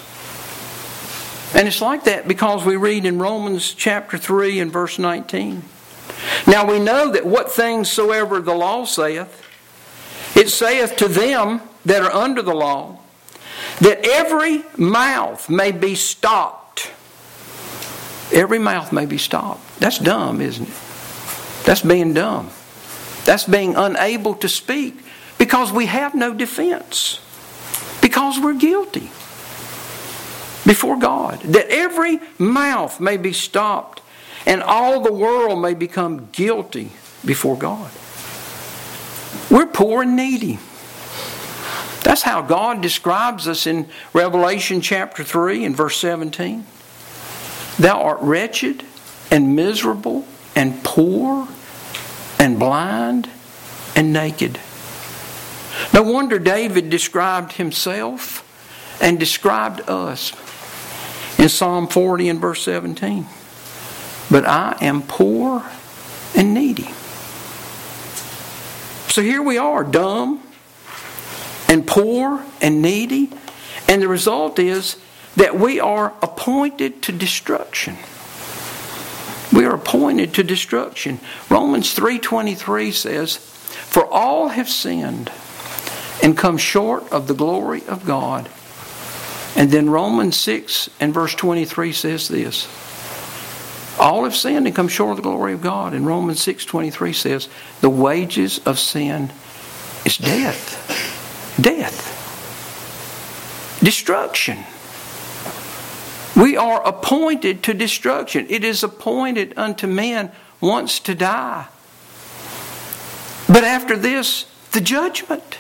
And 1.57 1.67
it's 1.67 1.83
like 1.83 2.05
that 2.05 2.29
because 2.29 2.65
we 2.65 2.77
read 2.77 3.05
in 3.05 3.19
Romans 3.19 3.75
chapter 3.75 4.17
3 4.17 4.61
and 4.61 4.73
verse 4.73 4.97
19. 4.97 5.65
Now 6.47 6.71
we 6.71 6.79
know 6.79 7.11
that 7.11 7.27
what 7.27 7.51
things 7.51 7.91
soever 7.91 8.41
the 8.41 8.55
law 8.55 8.85
saith, 8.85 9.43
it 10.37 10.49
saith 10.51 10.95
to 10.99 11.09
them 11.09 11.61
that 11.85 12.05
are 12.05 12.13
under 12.13 12.43
the 12.43 12.55
law, 12.55 13.01
that 13.81 14.07
every 14.07 14.63
mouth 14.77 15.51
may 15.51 15.73
be 15.73 15.97
stopped. 15.97 16.93
Every 18.33 18.61
mouth 18.61 18.93
may 18.93 19.07
be 19.07 19.19
stopped. 19.19 19.81
That's 19.81 19.99
dumb, 19.99 20.41
isn't 20.41 20.69
it? 20.69 21.65
That's 21.65 21.83
being 21.83 22.15
dumb. 22.15 22.51
That's 23.25 23.45
being 23.45 23.75
unable 23.75 24.37
to 24.37 24.49
speak 24.49 24.95
because 25.39 25.73
we 25.73 25.87
have 25.87 26.15
no 26.15 26.33
defense 26.33 27.21
because 28.17 28.41
we're 28.41 28.55
guilty 28.55 29.11
before 30.67 30.99
God. 30.99 31.39
That 31.43 31.67
every 31.69 32.19
mouth 32.39 32.99
may 32.99 33.19
be 33.19 33.35
stopped 33.35 34.01
and 34.47 34.63
all 34.63 35.03
the 35.03 35.13
world 35.13 35.61
may 35.61 35.75
become 35.75 36.31
guilty 36.33 36.93
before 37.27 37.59
God. 37.59 37.91
We're 39.51 39.67
poor 39.67 40.01
and 40.01 40.17
needy. 40.17 40.59
That's 42.05 42.23
how 42.23 42.41
God 42.41 42.81
describes 42.81 43.47
us 43.47 43.67
in 43.67 43.87
Revelation 44.15 44.81
chapter 44.81 45.23
3 45.23 45.67
and 45.67 45.77
verse 45.77 45.99
17. 45.99 46.65
Thou 47.79 48.01
art 48.01 48.21
wretched 48.23 48.83
and 49.31 49.55
miserable 49.55 50.27
and 50.55 50.83
poor 50.83 51.49
and 52.39 52.59
blind 52.59 53.29
and 53.95 54.11
naked. 54.15 54.59
No 55.93 56.03
wonder 56.03 56.39
David 56.39 56.91
described 56.91 57.53
himself 57.53 58.43
and 59.01 59.19
described 59.19 59.83
us 59.89 60.33
in 61.39 61.49
Psalm 61.49 61.89
40 61.89 62.29
and 62.29 62.41
verse 62.41 62.63
17. 62.63 63.27
But 64.31 64.47
I 64.47 64.77
am 64.81 65.03
poor 65.03 65.65
and 66.35 66.55
needy. 66.55 66.89
So 69.09 69.23
here 69.23 69.43
we 69.43 69.57
are, 69.57 69.85
dumb 69.85 70.43
and 71.69 71.87
poor 71.87 72.45
and 72.61 72.83
needy, 72.83 73.31
and 73.89 74.03
the 74.03 74.09
result 74.09 74.59
is 74.59 74.97
that 75.37 75.59
we 75.59 75.81
are 75.81 76.13
appointed 76.23 77.03
to 77.03 77.13
destruction. 77.13 77.97
We 79.53 79.65
are 79.65 79.75
appointed 79.75 80.35
to 80.35 80.43
destruction. 80.43 81.21
Romans 81.49 81.93
3:23 81.93 82.93
says, 82.93 83.37
"For 83.37 84.07
all 84.07 84.49
have 84.49 84.69
sinned 84.69 85.31
and 86.23 86.37
come 86.37 86.59
short 86.59 87.11
of 87.13 87.29
the 87.29 87.35
glory 87.35 87.83
of 87.87 88.05
God. 88.05 88.49
And 89.55 89.71
then 89.71 89.89
Romans 89.89 90.37
6 90.37 90.91
and 91.01 91.15
verse 91.15 91.35
23 91.35 91.93
says 91.93 92.29
this. 92.29 92.69
All 93.99 94.25
have 94.25 94.37
sinned 94.37 94.67
and 94.67 94.77
come 94.77 94.89
short 94.89 95.13
of 95.13 95.17
the 95.17 95.23
glory 95.23 95.55
of 95.55 95.63
God. 95.63 95.95
And 95.95 96.07
Romans 96.07 96.43
6:23 96.43 97.15
says, 97.15 97.49
"The 97.81 97.89
wages 97.89 98.61
of 98.67 98.79
sin 98.79 99.33
is 100.05 100.19
death." 100.19 100.77
Death. 101.59 102.13
Destruction. 103.83 104.65
We 106.35 106.57
are 106.57 106.87
appointed 106.87 107.63
to 107.63 107.73
destruction. 107.73 108.47
It 108.51 108.63
is 108.63 108.83
appointed 108.83 109.55
unto 109.57 109.87
men 109.87 110.31
once 110.61 110.99
to 111.01 111.15
die. 111.15 111.65
But 113.49 113.65
after 113.65 113.97
this, 113.97 114.45
the 114.73 114.83
judgment. 114.83 115.57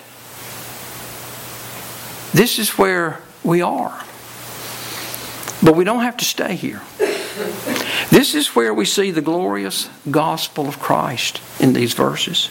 This 2.37 2.59
is 2.59 2.77
where 2.77 3.21
we 3.43 3.63
are. 3.63 4.05
But 5.63 5.75
we 5.75 5.85
don't 5.85 6.03
have 6.03 6.19
to 6.19 6.25
stay 6.27 6.55
here. 6.55 6.83
This 8.11 8.35
is 8.35 8.49
where 8.49 8.75
we 8.75 8.85
see 8.85 9.11
the 9.11 9.23
glorious 9.23 9.89
gospel 10.11 10.69
of 10.69 10.79
Christ 10.79 11.41
in 11.59 11.73
these 11.73 11.95
verses. 11.95 12.51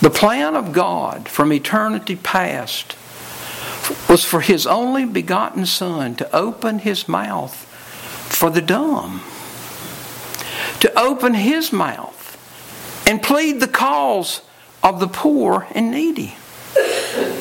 The 0.00 0.10
plan 0.10 0.56
of 0.56 0.72
God 0.72 1.28
from 1.28 1.52
eternity 1.52 2.16
past 2.16 2.96
was 4.08 4.24
for 4.24 4.40
His 4.40 4.66
only 4.66 5.04
begotten 5.04 5.64
Son 5.64 6.16
to 6.16 6.36
open 6.36 6.80
His 6.80 7.08
mouth 7.08 7.62
for 8.34 8.50
the 8.50 8.60
dumb, 8.60 9.22
to 10.80 10.98
open 10.98 11.34
his 11.34 11.72
mouth 11.72 13.04
and 13.06 13.22
plead 13.22 13.60
the 13.60 13.68
cause 13.68 14.42
of 14.82 14.98
the 14.98 15.06
poor 15.06 15.68
and 15.74 15.92
needy. 15.92 16.34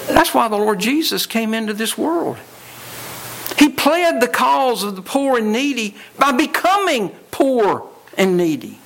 That's 0.07 0.33
why 0.33 0.47
the 0.47 0.57
Lord 0.57 0.79
Jesus 0.79 1.25
came 1.25 1.53
into 1.53 1.73
this 1.73 1.97
world. 1.97 2.37
He 3.57 3.69
pled 3.69 4.21
the 4.21 4.27
cause 4.27 4.83
of 4.83 4.95
the 4.95 5.01
poor 5.01 5.37
and 5.37 5.51
needy 5.51 5.95
by 6.17 6.31
becoming 6.31 7.09
poor 7.31 7.87
and 8.17 8.37
needy. 8.37 8.79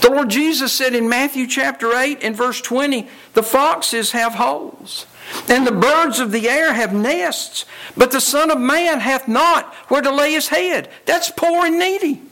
The 0.00 0.10
Lord 0.10 0.30
Jesus 0.30 0.72
said 0.72 0.94
in 0.94 1.08
Matthew 1.08 1.46
chapter 1.46 1.92
8 1.92 2.18
and 2.22 2.36
verse 2.36 2.60
20, 2.60 3.08
the 3.34 3.42
foxes 3.42 4.12
have 4.12 4.34
holes, 4.34 5.06
and 5.48 5.66
the 5.66 5.72
birds 5.72 6.20
of 6.20 6.30
the 6.30 6.48
air 6.48 6.72
have 6.72 6.94
nests, 6.94 7.64
but 7.96 8.10
the 8.10 8.20
Son 8.20 8.50
of 8.50 8.60
Man 8.60 9.00
hath 9.00 9.28
not 9.28 9.74
where 9.88 10.02
to 10.02 10.10
lay 10.10 10.32
his 10.32 10.48
head. 10.48 10.88
That's 11.04 11.30
poor 11.30 11.66
and 11.66 11.78
needy. 11.78 12.22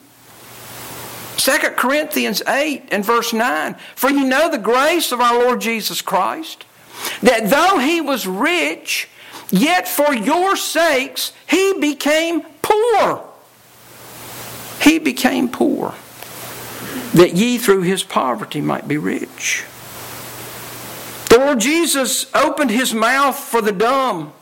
2 1.37 1.59
Corinthians 1.77 2.43
8 2.47 2.89
and 2.91 3.05
verse 3.05 3.33
9, 3.33 3.75
for 3.95 4.11
you 4.11 4.25
know 4.25 4.51
the 4.51 4.59
grace 4.59 5.13
of 5.13 5.21
our 5.21 5.39
Lord 5.39 5.61
Jesus 5.61 6.01
Christ, 6.01 6.65
that 7.23 7.51
though 7.51 7.79
he 7.79 8.01
was 8.01 8.27
rich, 8.27 9.09
yet 9.51 9.89
for 9.89 10.15
your 10.15 10.57
sakes 10.57 11.33
he 11.49 11.75
became 11.81 12.43
poor. 12.63 13.23
He 14.81 14.99
became 14.99 15.49
poor 15.49 15.95
that 17.15 17.35
ye 17.35 17.59
through 17.59 17.83
his 17.83 18.03
poverty 18.03 18.61
might 18.61 18.87
be 18.87 18.99
rich. 18.99 19.65
The 21.31 21.39
Lord 21.39 21.61
Jesus 21.61 22.33
opened 22.35 22.71
his 22.71 22.95
mouth 22.95 23.39
for 23.39 23.61
the 23.61 23.73
dumb. 23.73 24.33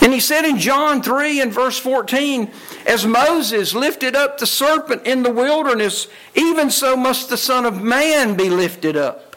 And 0.00 0.12
he 0.12 0.18
said 0.20 0.44
in 0.44 0.58
John 0.58 1.00
3 1.00 1.40
and 1.40 1.52
verse 1.52 1.78
14, 1.78 2.50
As 2.86 3.06
Moses 3.06 3.72
lifted 3.72 4.16
up 4.16 4.38
the 4.38 4.46
serpent 4.46 5.06
in 5.06 5.22
the 5.22 5.30
wilderness, 5.30 6.08
even 6.34 6.70
so 6.70 6.96
must 6.96 7.28
the 7.28 7.36
Son 7.36 7.64
of 7.64 7.80
Man 7.80 8.36
be 8.36 8.50
lifted 8.50 8.96
up. 8.96 9.31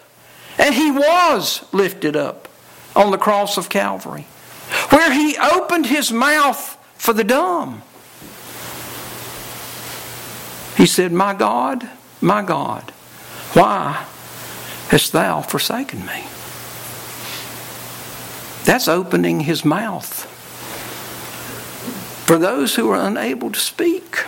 And 0.58 0.74
he 0.74 0.92
was 0.92 1.66
lifted 1.74 2.16
up 2.16 2.48
on 2.96 3.12
the 3.12 3.18
cross 3.18 3.58
of 3.58 3.70
Calvary, 3.70 4.26
where 4.90 5.12
he 5.12 5.38
opened 5.38 5.88
his 5.88 6.12
mouth 6.12 6.78
for 6.98 7.14
the 7.14 7.24
dumb. 7.24 7.82
He 10.78 10.86
said, 10.86 11.12
My 11.12 11.34
God, 11.34 11.90
my 12.22 12.42
God, 12.42 12.92
why 13.54 14.06
hast 14.90 15.12
thou 15.12 15.42
forsaken 15.42 16.06
me? 16.06 16.26
That's 18.66 18.88
opening 18.88 19.42
his 19.42 19.64
mouth 19.64 20.32
for 22.26 22.40
those 22.40 22.76
who 22.76 22.90
are 22.90 23.08
unable 23.08 23.52
to 23.52 23.60
speak. 23.60 24.26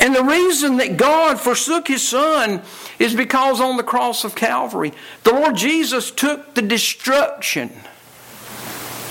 And 0.00 0.14
the 0.14 0.22
reason 0.22 0.76
that 0.76 0.96
God 0.96 1.40
forsook 1.40 1.88
his 1.88 2.06
son 2.06 2.62
is 2.98 3.14
because 3.14 3.60
on 3.60 3.76
the 3.76 3.82
cross 3.82 4.24
of 4.24 4.34
Calvary, 4.34 4.92
the 5.24 5.32
Lord 5.32 5.56
Jesus 5.56 6.10
took 6.10 6.54
the 6.54 6.62
destruction 6.62 7.70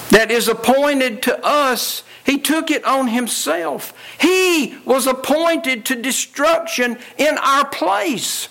that 0.09 0.31
is 0.31 0.47
appointed 0.47 1.21
to 1.23 1.45
us 1.45 2.03
he 2.27 2.37
took 2.37 2.69
it 2.69 2.83
on 2.83 3.07
himself. 3.07 3.93
He 4.19 4.77
was 4.83 5.07
appointed 5.07 5.85
to 5.85 5.95
destruction 5.95 6.97
in 7.17 7.37
our 7.37 7.65
place. 7.65 8.49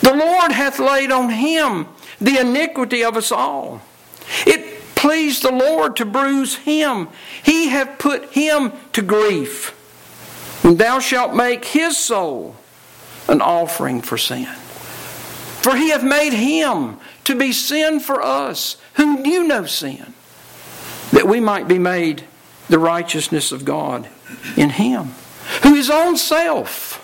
The 0.00 0.12
Lord 0.12 0.50
hath 0.50 0.80
laid 0.80 1.12
on 1.12 1.30
him 1.30 1.86
the 2.20 2.40
iniquity 2.40 3.04
of 3.04 3.16
us 3.16 3.30
all. 3.30 3.80
It 4.44 4.80
pleased 4.96 5.44
the 5.44 5.52
Lord 5.52 5.94
to 5.96 6.04
bruise 6.04 6.56
him. 6.56 7.06
He 7.44 7.68
hath 7.68 8.00
put 8.00 8.32
him 8.32 8.72
to 8.92 9.02
grief. 9.02 9.72
And 10.64 10.78
thou 10.78 10.98
shalt 10.98 11.32
make 11.32 11.64
his 11.64 11.96
soul 11.96 12.56
an 13.28 13.40
offering 13.40 14.00
for 14.00 14.18
sin. 14.18 14.46
For 14.46 15.76
he 15.76 15.90
hath 15.90 16.04
made 16.04 16.32
him 16.32 16.98
to 17.24 17.34
be 17.34 17.52
sin 17.52 18.00
for 18.00 18.22
us, 18.22 18.76
who 18.94 19.20
knew 19.20 19.46
no 19.46 19.66
sin 19.66 20.14
that 21.12 21.26
we 21.26 21.40
might 21.40 21.68
be 21.68 21.78
made 21.78 22.24
the 22.68 22.78
righteousness 22.78 23.52
of 23.52 23.64
God 23.64 24.08
in 24.56 24.70
Him, 24.70 25.14
who 25.62 25.74
His 25.74 25.90
own 25.90 26.16
self 26.16 27.02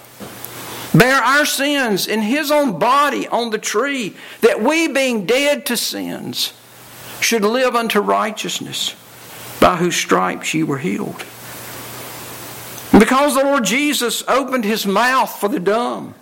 bare 0.94 1.22
our 1.22 1.46
sins 1.46 2.06
in 2.06 2.20
His 2.20 2.50
own 2.50 2.78
body 2.78 3.26
on 3.28 3.50
the 3.50 3.58
tree, 3.58 4.14
that 4.40 4.60
we, 4.60 4.88
being 4.88 5.24
dead 5.24 5.64
to 5.66 5.76
sins, 5.76 6.52
should 7.20 7.42
live 7.42 7.74
unto 7.74 8.00
righteousness, 8.00 8.94
by 9.60 9.76
whose 9.76 9.96
stripes 9.96 10.52
ye 10.52 10.62
were 10.62 10.78
healed. 10.78 11.24
Because 12.98 13.34
the 13.34 13.44
Lord 13.44 13.64
Jesus 13.64 14.22
opened 14.28 14.64
His 14.64 14.86
mouth 14.86 15.38
for 15.38 15.48
the 15.48 15.60
dumb, 15.60 16.14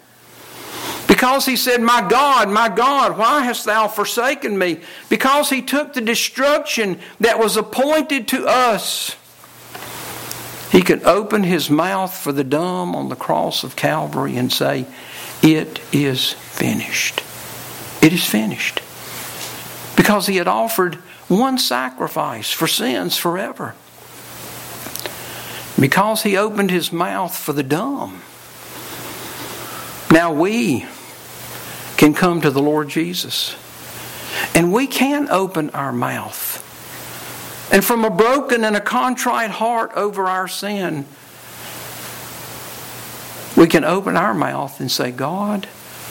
because 1.10 1.44
he 1.44 1.56
said, 1.56 1.82
My 1.82 2.06
God, 2.08 2.48
my 2.48 2.68
God, 2.68 3.18
why 3.18 3.42
hast 3.42 3.66
thou 3.66 3.88
forsaken 3.88 4.56
me? 4.56 4.80
Because 5.08 5.50
he 5.50 5.60
took 5.60 5.92
the 5.92 6.00
destruction 6.00 7.00
that 7.18 7.38
was 7.38 7.56
appointed 7.56 8.28
to 8.28 8.46
us. 8.46 9.16
He 10.70 10.82
could 10.82 11.02
open 11.02 11.42
his 11.42 11.68
mouth 11.68 12.16
for 12.16 12.30
the 12.30 12.44
dumb 12.44 12.94
on 12.94 13.08
the 13.08 13.16
cross 13.16 13.64
of 13.64 13.74
Calvary 13.74 14.36
and 14.36 14.52
say, 14.52 14.86
It 15.42 15.80
is 15.92 16.32
finished. 16.32 17.22
It 18.00 18.12
is 18.12 18.24
finished. 18.24 18.80
Because 19.96 20.28
he 20.28 20.36
had 20.36 20.46
offered 20.48 20.94
one 21.26 21.58
sacrifice 21.58 22.52
for 22.52 22.68
sins 22.68 23.18
forever. 23.18 23.74
Because 25.80 26.22
he 26.22 26.36
opened 26.36 26.70
his 26.70 26.92
mouth 26.92 27.34
for 27.34 27.54
the 27.54 27.62
dumb. 27.62 28.20
Now 30.10 30.32
we 30.32 30.84
can 31.96 32.12
come 32.12 32.42
to 32.42 32.50
the 32.50 32.60
Lord 32.60 32.90
Jesus. 32.90 33.56
And 34.54 34.72
we 34.72 34.86
can 34.86 35.28
open 35.30 35.70
our 35.70 35.92
mouth. 35.92 36.66
And 37.72 37.84
from 37.84 38.04
a 38.04 38.10
broken 38.10 38.64
and 38.64 38.76
a 38.76 38.80
contrite 38.80 39.50
heart 39.50 39.92
over 39.94 40.26
our 40.26 40.48
sin, 40.48 41.06
we 43.56 43.66
can 43.66 43.84
open 43.84 44.16
our 44.16 44.34
mouth 44.34 44.80
and 44.80 44.90
say, 44.90 45.12
God, 45.12 45.68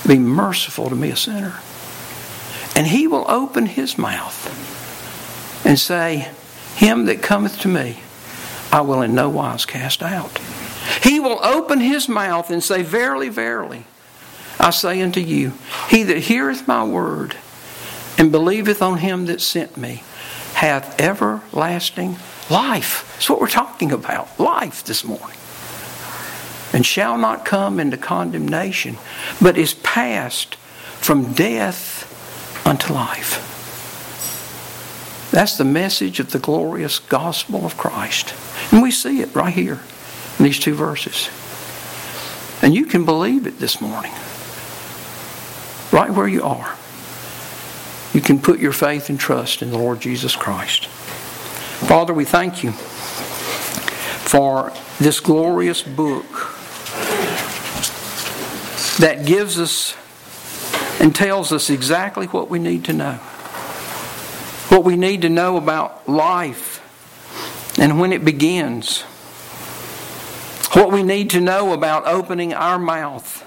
be 0.07 0.17
merciful 0.17 0.89
to 0.89 0.95
me, 0.95 1.09
a 1.09 1.15
sinner. 1.15 1.59
And 2.75 2.87
He 2.87 3.07
will 3.07 3.25
open 3.29 3.65
His 3.65 3.97
mouth 3.97 5.65
and 5.65 5.77
say, 5.77 6.29
Him 6.75 7.05
that 7.05 7.21
cometh 7.21 7.59
to 7.61 7.67
me, 7.67 7.99
I 8.71 8.81
will 8.81 9.01
in 9.01 9.15
no 9.15 9.29
wise 9.29 9.65
cast 9.65 10.03
out. 10.03 10.39
He 11.03 11.19
will 11.19 11.43
open 11.43 11.79
His 11.79 12.07
mouth 12.07 12.49
and 12.49 12.63
say, 12.63 12.83
Verily, 12.83 13.29
verily, 13.29 13.85
I 14.59 14.71
say 14.71 15.01
unto 15.01 15.21
you, 15.21 15.53
he 15.89 16.03
that 16.03 16.17
heareth 16.17 16.67
my 16.67 16.83
word 16.83 17.37
and 18.17 18.31
believeth 18.31 18.81
on 18.81 18.97
him 18.97 19.27
that 19.27 19.39
sent 19.39 19.77
me 19.77 20.03
hath 20.55 20.99
everlasting 20.99 22.17
life. 22.49 23.09
That's 23.13 23.29
what 23.29 23.39
we're 23.39 23.47
talking 23.47 23.93
about. 23.93 24.37
Life 24.37 24.83
this 24.83 25.05
morning. 25.05 25.37
And 26.73 26.85
shall 26.85 27.17
not 27.17 27.45
come 27.45 27.79
into 27.79 27.95
condemnation, 27.95 28.97
but 29.41 29.57
is 29.57 29.73
passed 29.75 30.55
from 30.55 31.31
death 31.33 32.05
unto 32.67 32.93
life. 32.93 33.45
That's 35.31 35.57
the 35.57 35.65
message 35.65 36.19
of 36.19 36.31
the 36.31 36.39
glorious 36.39 36.99
gospel 36.99 37.65
of 37.65 37.77
Christ. 37.77 38.33
And 38.71 38.81
we 38.81 38.91
see 38.91 39.21
it 39.21 39.33
right 39.35 39.53
here 39.53 39.79
in 40.37 40.45
these 40.45 40.59
two 40.59 40.73
verses. 40.73 41.29
And 42.61 42.73
you 42.73 42.85
can 42.85 43.05
believe 43.05 43.47
it 43.47 43.59
this 43.59 43.79
morning 43.79 44.11
right 45.91 46.11
where 46.11 46.27
you 46.27 46.43
are, 46.43 46.75
you 48.13 48.21
can 48.21 48.39
put 48.39 48.59
your 48.59 48.71
faith 48.71 49.09
and 49.09 49.19
trust 49.19 49.61
in 49.61 49.71
the 49.71 49.77
Lord 49.77 50.01
Jesus 50.01 50.35
Christ. 50.35 50.85
Father, 50.85 52.13
we 52.13 52.25
thank 52.25 52.63
you 52.63 52.71
for 52.71 54.71
this 54.99 55.19
glorious 55.19 55.81
book 55.81 56.25
that 58.99 59.25
gives 59.25 59.59
us 59.59 59.95
and 60.99 61.15
tells 61.15 61.51
us 61.51 61.69
exactly 61.69 62.27
what 62.27 62.49
we 62.49 62.59
need 62.59 62.83
to 62.85 62.93
know. 62.93 63.19
What 64.69 64.83
we 64.83 64.95
need 64.95 65.23
to 65.23 65.29
know 65.29 65.57
about 65.57 66.07
life 66.07 66.85
and 67.79 67.99
when 67.99 68.13
it 68.13 68.23
begins. 68.23 69.01
What 70.73 70.91
we 70.91 71.01
need 71.01 71.31
to 71.31 71.41
know 71.41 71.73
about 71.73 72.05
opening 72.05 72.53
our 72.53 72.77
mouth 72.77 73.43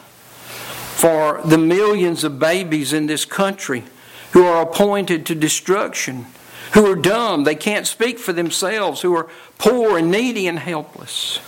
for 0.96 1.40
the 1.44 1.58
millions 1.58 2.24
of 2.24 2.38
babies 2.38 2.92
in 2.92 3.06
this 3.06 3.24
country 3.24 3.84
who 4.32 4.44
are 4.44 4.62
appointed 4.62 5.26
to 5.26 5.34
destruction, 5.34 6.26
who 6.72 6.90
are 6.90 6.96
dumb, 6.96 7.44
they 7.44 7.54
can't 7.54 7.86
speak 7.86 8.18
for 8.18 8.32
themselves, 8.32 9.02
who 9.02 9.14
are 9.14 9.28
poor 9.58 9.98
and 9.98 10.10
needy 10.10 10.48
and 10.48 10.58
helpless. 10.58 11.38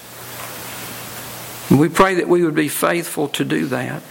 And 1.70 1.80
we 1.80 1.88
pray 1.88 2.14
that 2.14 2.28
we 2.28 2.44
would 2.44 2.54
be 2.54 2.68
faithful 2.68 3.28
to 3.28 3.44
do 3.44 3.66
that. 3.66 4.02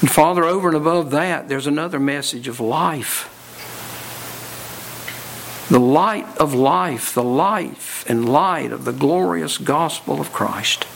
And 0.00 0.10
Father, 0.10 0.44
over 0.44 0.68
and 0.68 0.76
above 0.76 1.12
that, 1.12 1.48
there's 1.48 1.66
another 1.66 2.00
message 2.00 2.48
of 2.48 2.60
life. 2.60 3.32
The 5.68 5.80
light 5.80 6.26
of 6.38 6.54
life, 6.54 7.12
the 7.14 7.24
life 7.24 8.08
and 8.08 8.28
light 8.28 8.72
of 8.72 8.84
the 8.84 8.92
glorious 8.92 9.58
gospel 9.58 10.20
of 10.20 10.32
Christ. 10.32 10.86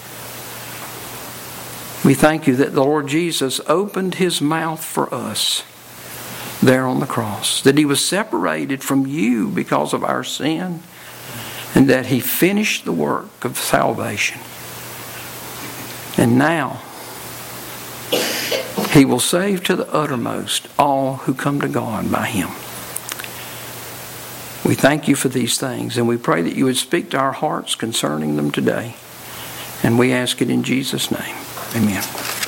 We 2.04 2.14
thank 2.14 2.46
you 2.46 2.56
that 2.56 2.72
the 2.72 2.84
Lord 2.84 3.08
Jesus 3.08 3.60
opened 3.66 4.16
his 4.16 4.40
mouth 4.40 4.82
for 4.82 5.12
us 5.12 5.64
there 6.62 6.86
on 6.86 7.00
the 7.00 7.06
cross, 7.06 7.62
that 7.62 7.78
he 7.78 7.84
was 7.84 8.04
separated 8.04 8.82
from 8.82 9.06
you 9.06 9.48
because 9.48 9.92
of 9.92 10.04
our 10.04 10.24
sin, 10.24 10.80
and 11.74 11.88
that 11.88 12.06
he 12.06 12.20
finished 12.20 12.84
the 12.84 12.92
work 12.92 13.44
of 13.44 13.58
salvation. 13.58 14.40
And 16.16 16.38
now, 16.38 16.82
he 18.90 19.04
will 19.04 19.20
save 19.20 19.64
to 19.64 19.76
the 19.76 19.90
uttermost 19.92 20.68
all 20.78 21.16
who 21.16 21.34
come 21.34 21.60
to 21.60 21.68
God 21.68 22.10
by 22.10 22.26
him. 22.26 22.50
We 24.64 24.74
thank 24.74 25.08
you 25.08 25.16
for 25.16 25.28
these 25.28 25.58
things, 25.58 25.96
and 25.96 26.06
we 26.06 26.16
pray 26.16 26.42
that 26.42 26.54
you 26.54 26.66
would 26.66 26.76
speak 26.76 27.10
to 27.10 27.18
our 27.18 27.32
hearts 27.32 27.74
concerning 27.74 28.36
them 28.36 28.50
today. 28.50 28.94
And 29.82 29.98
we 29.98 30.12
ask 30.12 30.42
it 30.42 30.50
in 30.50 30.62
Jesus' 30.62 31.10
name. 31.10 31.36
Amen. 31.74 32.39